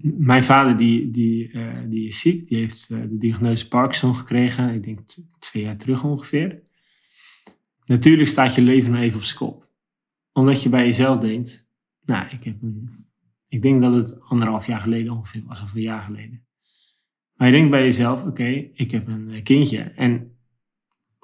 mijn 0.01 0.43
vader 0.43 0.77
die, 0.77 1.09
die, 1.09 1.51
eh, 1.51 1.79
die 1.85 2.07
is 2.07 2.19
ziek, 2.19 2.47
die 2.47 2.57
heeft 2.57 2.89
eh, 2.89 2.99
de 3.01 3.17
diagnose 3.17 3.67
Parkinson 3.67 4.15
gekregen, 4.15 4.73
ik 4.73 4.83
denk 4.83 4.99
twee 5.39 5.63
jaar 5.63 5.77
terug 5.77 6.03
ongeveer. 6.03 6.63
Natuurlijk 7.85 8.29
staat 8.29 8.55
je 8.55 8.61
leven 8.61 8.91
nog 8.91 9.01
even 9.01 9.17
op 9.17 9.23
zijn. 9.23 9.53
Omdat 10.31 10.63
je 10.63 10.69
bij 10.69 10.85
jezelf 10.85 11.19
denkt, 11.19 11.69
nou, 12.05 12.25
ik 12.25 12.43
heb 12.43 12.55
ik 13.47 13.61
denk 13.61 13.81
dat 13.81 13.93
het 13.93 14.21
anderhalf 14.21 14.67
jaar 14.67 14.81
geleden 14.81 15.13
ongeveer 15.13 15.43
was, 15.45 15.61
of 15.61 15.73
een 15.73 15.81
jaar 15.81 16.03
geleden. 16.03 16.45
Maar 17.33 17.47
je 17.47 17.53
denkt 17.53 17.71
bij 17.71 17.83
jezelf, 17.83 18.25
oké, 18.25 18.69
ik 18.73 18.91
heb 18.91 19.07
een 19.07 19.29
eh, 19.29 19.43
kindje. 19.43 19.81
En 19.81 20.36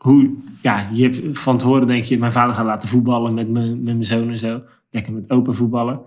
hoe, 0.04 0.34
ja, 0.62 0.90
je 0.92 1.04
hebt 1.04 1.40
van 1.40 1.58
tevoren 1.58 1.88
denk 1.88 2.04
je, 2.04 2.18
mijn 2.18 2.32
vader 2.32 2.56
gaat 2.56 2.66
laten 2.66 2.90
voetballen 2.90 3.34
met 3.34 3.50
met 3.50 3.84
mijn 3.84 4.04
zoon 4.04 4.30
en 4.30 4.38
zo. 4.38 4.62
Lekker 4.90 5.14
met 5.14 5.30
open 5.30 5.56
voetballen. 5.56 6.02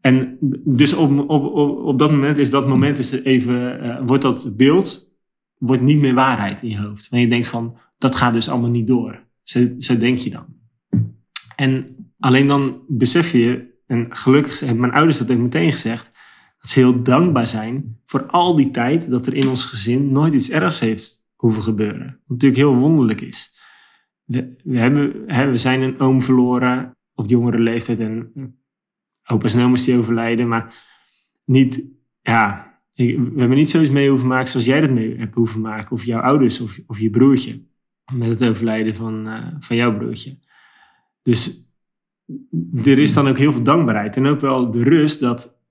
En 0.00 0.38
dus 0.64 0.94
op, 0.94 1.30
op, 1.30 1.54
op, 1.84 1.98
dat 1.98 2.10
moment 2.10 2.38
is 2.38 2.50
dat 2.50 2.68
moment 2.68 2.98
is 2.98 3.12
even, 3.22 3.80
eh, 3.80 4.02
wordt 4.06 4.22
dat 4.22 4.56
beeld 4.56 5.16
wordt 5.58 5.82
niet 5.82 5.98
meer 5.98 6.14
waarheid 6.14 6.62
in 6.62 6.68
je 6.68 6.78
hoofd. 6.78 7.08
Want 7.08 7.22
je 7.22 7.28
denkt 7.28 7.46
van, 7.46 7.76
dat 7.98 8.16
gaat 8.16 8.32
dus 8.32 8.48
allemaal 8.48 8.70
niet 8.70 8.86
door. 8.86 9.24
Zo, 9.42 9.68
zo 9.78 9.98
denk 9.98 10.18
je 10.18 10.30
dan. 10.30 10.46
En 11.56 11.96
alleen 12.18 12.46
dan 12.46 12.82
besef 12.88 13.32
je, 13.32 13.74
en 13.86 14.06
gelukkig 14.08 14.60
hebben 14.60 14.80
mijn 14.80 14.92
ouders 14.92 15.18
dat 15.18 15.30
ook 15.30 15.38
meteen 15.38 15.70
gezegd, 15.70 16.10
dat 16.60 16.70
ze 16.70 16.78
heel 16.78 17.02
dankbaar 17.02 17.46
zijn 17.46 17.98
voor 18.06 18.26
al 18.26 18.56
die 18.56 18.70
tijd 18.70 19.10
dat 19.10 19.26
er 19.26 19.34
in 19.34 19.48
ons 19.48 19.64
gezin 19.64 20.12
nooit 20.12 20.34
iets 20.34 20.50
ergs 20.50 20.80
heeft 20.80 21.21
hoeven 21.42 21.62
gebeuren. 21.62 22.06
Wat 22.06 22.28
natuurlijk 22.28 22.60
heel 22.60 22.76
wonderlijk 22.76 23.20
is. 23.20 23.60
We, 24.24 24.54
we, 24.64 24.78
hebben, 24.78 25.26
we 25.50 25.56
zijn 25.56 25.82
een 25.82 26.00
oom 26.00 26.20
verloren 26.20 26.96
op 27.14 27.28
jongere 27.28 27.58
leeftijd 27.58 28.00
en 28.00 28.32
opa's 29.30 29.54
en 29.54 29.74
die 29.74 29.98
overlijden, 29.98 30.48
maar 30.48 30.74
niet, 31.44 31.84
ja, 32.20 32.76
we 32.94 33.32
hebben 33.36 33.56
niet 33.56 33.70
zoiets 33.70 33.90
mee 33.90 34.08
hoeven 34.08 34.28
maken 34.28 34.50
zoals 34.50 34.66
jij 34.66 34.80
dat 34.80 34.90
mee 34.90 35.18
hebt 35.18 35.34
hoeven 35.34 35.60
maken, 35.60 35.92
of 35.92 36.04
jouw 36.04 36.20
ouders 36.20 36.60
of, 36.60 36.80
of 36.86 36.98
je 36.98 37.10
broertje, 37.10 37.62
met 38.14 38.28
het 38.28 38.42
overlijden 38.42 38.96
van, 38.96 39.26
eh, 39.26 39.46
van 39.58 39.76
jouw 39.76 39.96
broertje. 39.96 40.38
Dus 41.22 41.70
er 42.84 42.98
is 42.98 43.14
dan 43.14 43.28
ook 43.28 43.38
heel 43.38 43.52
veel 43.52 43.62
dankbaarheid 43.62 44.16
en 44.16 44.26
ook 44.26 44.40
wel 44.40 44.70
de 44.70 44.82
rust 44.82 45.20
dat 45.20 45.62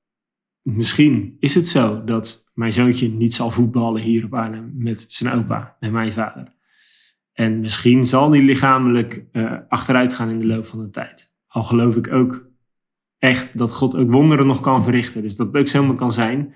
misschien 0.61 1.35
is 1.39 1.55
het 1.55 1.67
zo 1.67 2.03
dat 2.03 2.50
mijn 2.61 2.73
zoontje 2.73 3.09
niet 3.09 3.33
zal 3.33 3.51
voetballen 3.51 4.01
hier 4.01 4.25
op 4.25 4.33
Arnhem 4.33 4.71
met 4.73 5.05
zijn 5.09 5.33
opa, 5.33 5.75
met 5.79 5.91
mijn 5.91 6.13
vader. 6.13 6.53
En 7.33 7.59
misschien 7.59 8.05
zal 8.05 8.29
die 8.29 8.43
lichamelijk 8.43 9.25
eh, 9.31 9.53
achteruit 9.69 10.13
gaan 10.13 10.29
in 10.29 10.39
de 10.39 10.45
loop 10.45 10.65
van 10.65 10.79
de 10.79 10.89
tijd. 10.89 11.33
Al 11.47 11.63
geloof 11.63 11.95
ik 11.95 12.13
ook 12.13 12.49
echt 13.17 13.57
dat 13.57 13.73
God 13.73 13.95
ook 13.95 14.11
wonderen 14.11 14.45
nog 14.45 14.61
kan 14.61 14.83
verrichten. 14.83 15.21
Dus 15.21 15.35
dat 15.35 15.47
het 15.47 15.57
ook 15.57 15.67
zomaar 15.67 15.95
kan 15.95 16.11
zijn 16.11 16.53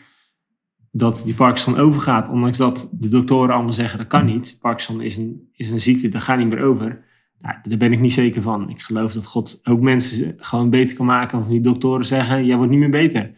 dat 0.92 1.22
die 1.26 1.34
Parkinson 1.34 1.78
overgaat. 1.78 2.30
Ondanks 2.30 2.58
dat 2.58 2.90
de 2.94 3.10
doktoren 3.10 3.56
allemaal 3.56 3.74
zeggen 3.74 3.98
dat 3.98 4.08
kan 4.08 4.26
niet. 4.26 4.58
Parkinson 4.62 5.02
is 5.02 5.18
een, 5.18 5.50
is 5.54 5.70
een 5.70 5.80
ziekte, 5.80 6.10
dat 6.10 6.22
gaat 6.22 6.38
niet 6.38 6.48
meer 6.48 6.64
over. 6.64 7.06
Nou, 7.40 7.56
daar 7.64 7.78
ben 7.78 7.94
ik 7.94 8.00
niet 8.00 8.14
zeker 8.14 8.42
van. 8.42 8.70
Ik 8.70 8.82
geloof 8.82 9.14
dat 9.14 9.26
God 9.26 9.60
ook 9.64 9.80
mensen 9.80 10.34
gewoon 10.38 10.70
beter 10.70 10.96
kan 10.96 11.06
maken. 11.06 11.40
Of 11.40 11.48
die 11.48 11.62
doktoren 11.62 12.06
zeggen, 12.06 12.46
jij 12.46 12.56
wordt 12.56 12.72
niet 12.72 12.80
meer 12.80 12.90
beter. 12.90 13.32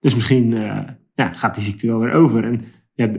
Dus 0.00 0.14
misschien 0.14 0.52
eh, 0.52 0.78
ja, 1.18 1.32
gaat 1.32 1.54
die 1.54 1.64
ziekte 1.64 1.86
wel 1.86 1.98
weer 1.98 2.12
over. 2.12 2.44
En 2.44 2.64
ja, 2.94 3.10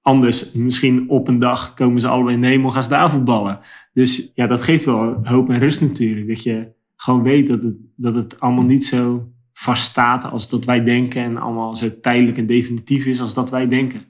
anders, 0.00 0.52
misschien 0.52 1.08
op 1.08 1.28
een 1.28 1.38
dag 1.38 1.74
komen 1.74 2.00
ze 2.00 2.08
allebei 2.08 2.34
in 2.34 2.40
de 2.40 2.46
hemel, 2.46 2.70
gaan 2.70 2.82
ze 2.82 2.88
daar 2.88 3.10
voetballen. 3.10 3.60
Dus 3.92 4.30
ja, 4.34 4.46
dat 4.46 4.62
geeft 4.62 4.84
wel 4.84 5.18
hoop 5.22 5.48
en 5.48 5.58
rust 5.58 5.80
natuurlijk. 5.80 6.28
Dat 6.28 6.42
je 6.42 6.72
gewoon 6.96 7.22
weet 7.22 7.48
dat 7.48 7.62
het, 7.62 7.76
dat 7.96 8.14
het 8.14 8.40
allemaal 8.40 8.64
niet 8.64 8.84
zo 8.84 9.32
vaststaat 9.52 10.24
als 10.24 10.48
dat 10.48 10.64
wij 10.64 10.84
denken. 10.84 11.22
En 11.22 11.36
allemaal 11.36 11.74
zo 11.74 12.00
tijdelijk 12.00 12.36
en 12.36 12.46
definitief 12.46 13.06
is 13.06 13.20
als 13.20 13.34
dat 13.34 13.50
wij 13.50 13.68
denken. 13.68 14.00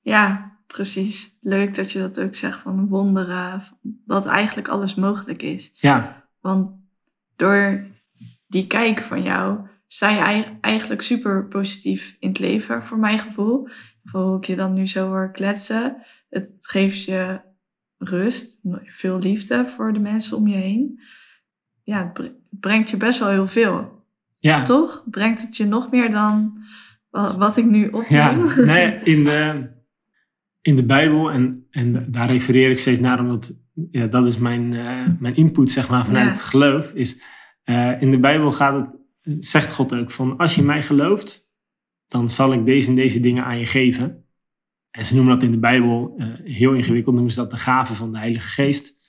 Ja, 0.00 0.52
precies. 0.66 1.38
Leuk 1.40 1.74
dat 1.74 1.92
je 1.92 1.98
dat 1.98 2.20
ook 2.20 2.34
zegt 2.34 2.60
van 2.60 2.88
wonderen, 2.88 3.62
dat 4.06 4.26
eigenlijk 4.26 4.68
alles 4.68 4.94
mogelijk 4.94 5.42
is. 5.42 5.72
Ja, 5.74 6.24
Want 6.40 6.70
door 7.36 7.86
die 8.46 8.66
kijk 8.66 9.00
van 9.00 9.22
jou 9.22 9.58
sta 9.86 10.08
je 10.10 10.20
ei- 10.20 10.58
eigenlijk 10.60 11.02
super 11.02 11.46
positief 11.48 12.16
in 12.20 12.28
het 12.28 12.38
leven, 12.38 12.84
voor 12.84 12.98
mijn 12.98 13.18
gevoel. 13.18 13.68
Hoe 14.10 14.36
ik 14.36 14.44
je 14.44 14.56
dan 14.56 14.72
nu 14.74 14.86
zo 14.86 15.06
hoor 15.08 15.32
kletsen. 15.32 15.96
Het 16.28 16.56
geeft 16.60 17.04
je 17.04 17.40
rust, 17.98 18.60
veel 18.84 19.18
liefde 19.18 19.68
voor 19.68 19.92
de 19.92 19.98
mensen 19.98 20.36
om 20.36 20.46
je 20.48 20.56
heen. 20.56 21.00
Ja, 21.82 21.98
het 22.04 22.12
bre- 22.12 22.22
het 22.50 22.60
brengt 22.60 22.90
je 22.90 22.96
best 22.96 23.18
wel 23.18 23.28
heel 23.28 23.46
veel. 23.48 24.04
ja. 24.38 24.62
Toch? 24.62 25.04
Brengt 25.10 25.42
het 25.42 25.56
je 25.56 25.64
nog 25.66 25.90
meer 25.90 26.10
dan 26.10 26.58
wa- 27.10 27.36
wat 27.36 27.56
ik 27.56 27.64
nu 27.64 27.86
opneem? 27.88 28.10
Ja, 28.10 28.36
nee, 28.72 29.00
in 29.04 29.24
de, 29.24 29.70
in 30.60 30.76
de 30.76 30.84
Bijbel, 30.84 31.30
en, 31.30 31.66
en 31.70 32.06
daar 32.12 32.26
refereer 32.30 32.70
ik 32.70 32.78
steeds 32.78 33.00
naar, 33.00 33.20
omdat 33.20 33.62
ja, 33.90 34.06
dat 34.06 34.26
is 34.26 34.38
mijn, 34.38 34.72
eh, 34.74 35.06
mijn 35.18 35.34
input 35.34 35.70
zeg 35.70 35.88
maar, 35.88 36.04
vanuit 36.04 36.24
Ja. 36.24 36.30
het 36.30 36.42
geloof, 36.42 36.92
is 36.92 37.22
eh, 37.62 38.00
in 38.02 38.10
de 38.10 38.18
Bijbel 38.20 38.52
gaat 38.52 38.74
het, 38.86 38.96
zegt 39.40 39.72
God 39.72 39.94
ook 39.94 40.10
van, 40.10 40.36
als 40.36 40.54
je 40.54 40.62
mij 40.62 40.82
gelooft, 40.82 41.54
dan 42.08 42.30
zal 42.30 42.52
ik 42.52 42.64
deze 42.64 42.88
en 42.88 42.94
deze 42.94 43.20
dingen 43.20 43.44
aan 43.44 43.58
je 43.58 43.66
geven. 43.66 44.24
En 44.90 45.06
ze 45.06 45.14
noemen 45.14 45.34
dat 45.34 45.42
in 45.42 45.50
de 45.50 45.58
Bijbel, 45.58 46.14
eh, 46.16 46.28
heel 46.44 46.72
ingewikkeld, 46.72 47.14
noemen 47.14 47.32
ze 47.32 47.40
dat 47.40 47.50
de 47.50 47.56
gave 47.56 47.94
van 47.94 48.12
de 48.12 48.18
Heilige 48.18 48.48
Geest. 48.48 49.02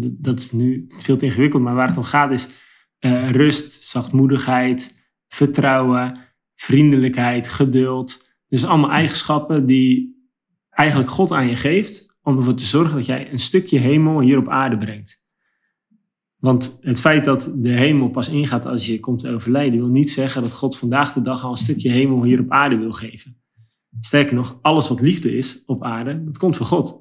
Dat 0.00 0.38
is 0.38 0.52
nu 0.52 0.84
veel 0.88 1.16
te 1.16 1.24
ingewikkeld, 1.24 1.62
maar 1.62 1.74
waar 1.74 1.88
het 1.88 1.96
om 1.96 2.04
gaat 2.04 2.32
is 2.32 2.62
eh, 2.98 3.30
rust, 3.30 3.82
zachtmoedigheid, 3.82 5.08
vertrouwen, 5.28 6.18
vriendelijkheid, 6.54 7.48
geduld. 7.48 8.34
Dus 8.48 8.64
allemaal 8.64 8.90
eigenschappen 8.90 9.66
die 9.66 10.14
eigenlijk 10.70 11.10
God 11.10 11.32
aan 11.32 11.48
je 11.48 11.56
geeft 11.56 12.18
om 12.22 12.36
ervoor 12.36 12.54
te 12.54 12.64
zorgen 12.64 12.96
dat 12.96 13.06
jij 13.06 13.32
een 13.32 13.38
stukje 13.38 13.78
hemel 13.78 14.20
hier 14.20 14.38
op 14.38 14.48
aarde 14.48 14.78
brengt. 14.78 15.23
Want 16.44 16.78
het 16.80 17.00
feit 17.00 17.24
dat 17.24 17.54
de 17.56 17.68
hemel 17.68 18.08
pas 18.08 18.28
ingaat 18.28 18.66
als 18.66 18.86
je 18.86 19.00
komt 19.00 19.20
te 19.20 19.30
overlijden, 19.30 19.78
wil 19.78 19.88
niet 19.88 20.10
zeggen 20.10 20.42
dat 20.42 20.52
God 20.52 20.78
vandaag 20.78 21.12
de 21.12 21.20
dag 21.20 21.44
al 21.44 21.50
een 21.50 21.56
stukje 21.56 21.90
hemel 21.90 22.22
hier 22.22 22.40
op 22.40 22.50
aarde 22.50 22.76
wil 22.76 22.92
geven. 22.92 23.36
Sterker 24.00 24.34
nog, 24.34 24.58
alles 24.62 24.88
wat 24.88 25.00
liefde 25.00 25.36
is 25.36 25.62
op 25.66 25.84
aarde, 25.84 26.24
dat 26.24 26.38
komt 26.38 26.56
van 26.56 26.66
God. 26.66 27.00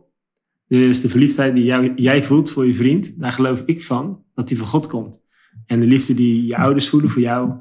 Dus 0.68 1.02
de 1.02 1.10
verliefdheid 1.10 1.54
die 1.54 1.94
jij 1.96 2.24
voelt 2.24 2.50
voor 2.50 2.66
je 2.66 2.74
vriend, 2.74 3.20
daar 3.20 3.32
geloof 3.32 3.64
ik 3.66 3.84
van 3.84 4.24
dat 4.34 4.48
die 4.48 4.58
van 4.58 4.68
God 4.68 4.88
komt. 4.88 5.22
En 5.66 5.80
de 5.80 5.88
liefde 5.88 6.14
die 6.14 6.46
je 6.46 6.58
ouders 6.58 6.90
voelen 6.90 7.10
voor 7.10 7.22
jou, 7.22 7.52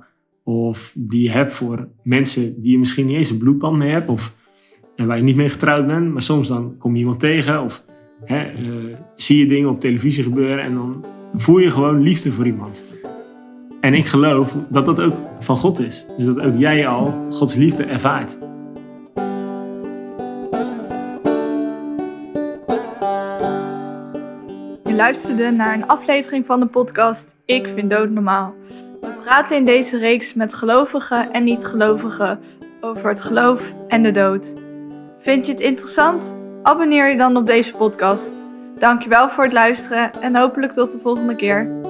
of 0.45 0.95
die 0.97 1.23
je 1.23 1.31
hebt 1.31 1.55
voor 1.55 1.88
mensen 2.03 2.62
die 2.62 2.73
je 2.73 2.79
misschien 2.79 3.07
niet 3.07 3.16
eens 3.16 3.31
een 3.31 3.38
bloedband 3.38 3.77
mee 3.77 3.90
hebt, 3.90 4.09
of 4.09 4.37
en 4.97 5.07
waar 5.07 5.16
je 5.16 5.23
niet 5.23 5.37
mee 5.37 5.49
getrouwd 5.49 5.87
bent, 5.87 6.12
maar 6.12 6.23
soms 6.23 6.49
dan 6.49 6.77
kom 6.79 6.92
je 6.92 6.99
iemand 6.99 7.21
tegen, 7.21 7.62
of 7.62 7.85
hè, 8.25 8.42
eh, 8.42 8.97
zie 9.16 9.38
je 9.38 9.47
dingen 9.47 9.71
op 9.71 9.81
televisie 9.81 10.23
gebeuren 10.25 10.64
en 10.64 10.75
dan 10.75 11.05
voel 11.33 11.59
je 11.59 11.71
gewoon 11.71 12.03
liefde 12.03 12.33
voor 12.33 12.47
iemand. 12.47 12.83
En 13.81 13.95
ik 13.95 14.07
geloof 14.07 14.57
dat 14.68 14.87
dat 14.87 15.01
ook 15.01 15.14
van 15.38 15.57
God 15.57 15.79
is. 15.79 16.07
Dus 16.16 16.27
dat 16.27 16.45
ook 16.45 16.59
jij 16.59 16.87
al 16.87 17.27
Gods 17.31 17.55
liefde 17.55 17.85
ervaart. 17.85 18.38
Je 24.85 24.95
luisterde 24.95 25.51
naar 25.51 25.75
een 25.75 25.87
aflevering 25.87 26.47
van 26.47 26.61
de 26.61 26.66
podcast 26.66 27.35
Ik 27.45 27.68
vind 27.68 27.90
dood 27.90 28.11
normaal. 28.11 28.55
We 29.01 29.14
praten 29.25 29.57
in 29.57 29.64
deze 29.64 29.99
reeks 29.99 30.35
met 30.35 30.55
gelovigen 30.55 31.33
en 31.33 31.45
niet-gelovigen 31.45 32.40
over 32.81 33.09
het 33.09 33.21
geloof 33.21 33.77
en 33.88 34.03
de 34.03 34.11
dood. 34.11 34.57
Vind 35.18 35.47
je 35.47 35.53
het 35.53 35.61
interessant? 35.61 36.37
Abonneer 36.62 37.11
je 37.11 37.16
dan 37.16 37.37
op 37.37 37.47
deze 37.47 37.75
podcast. 37.75 38.45
Dankjewel 38.83 39.31
voor 39.31 39.45
het 39.45 39.53
luisteren 39.53 40.12
en 40.12 40.37
hopelijk 40.37 40.73
tot 40.73 40.92
de 40.92 40.99
volgende 40.99 41.35
keer. 41.35 41.82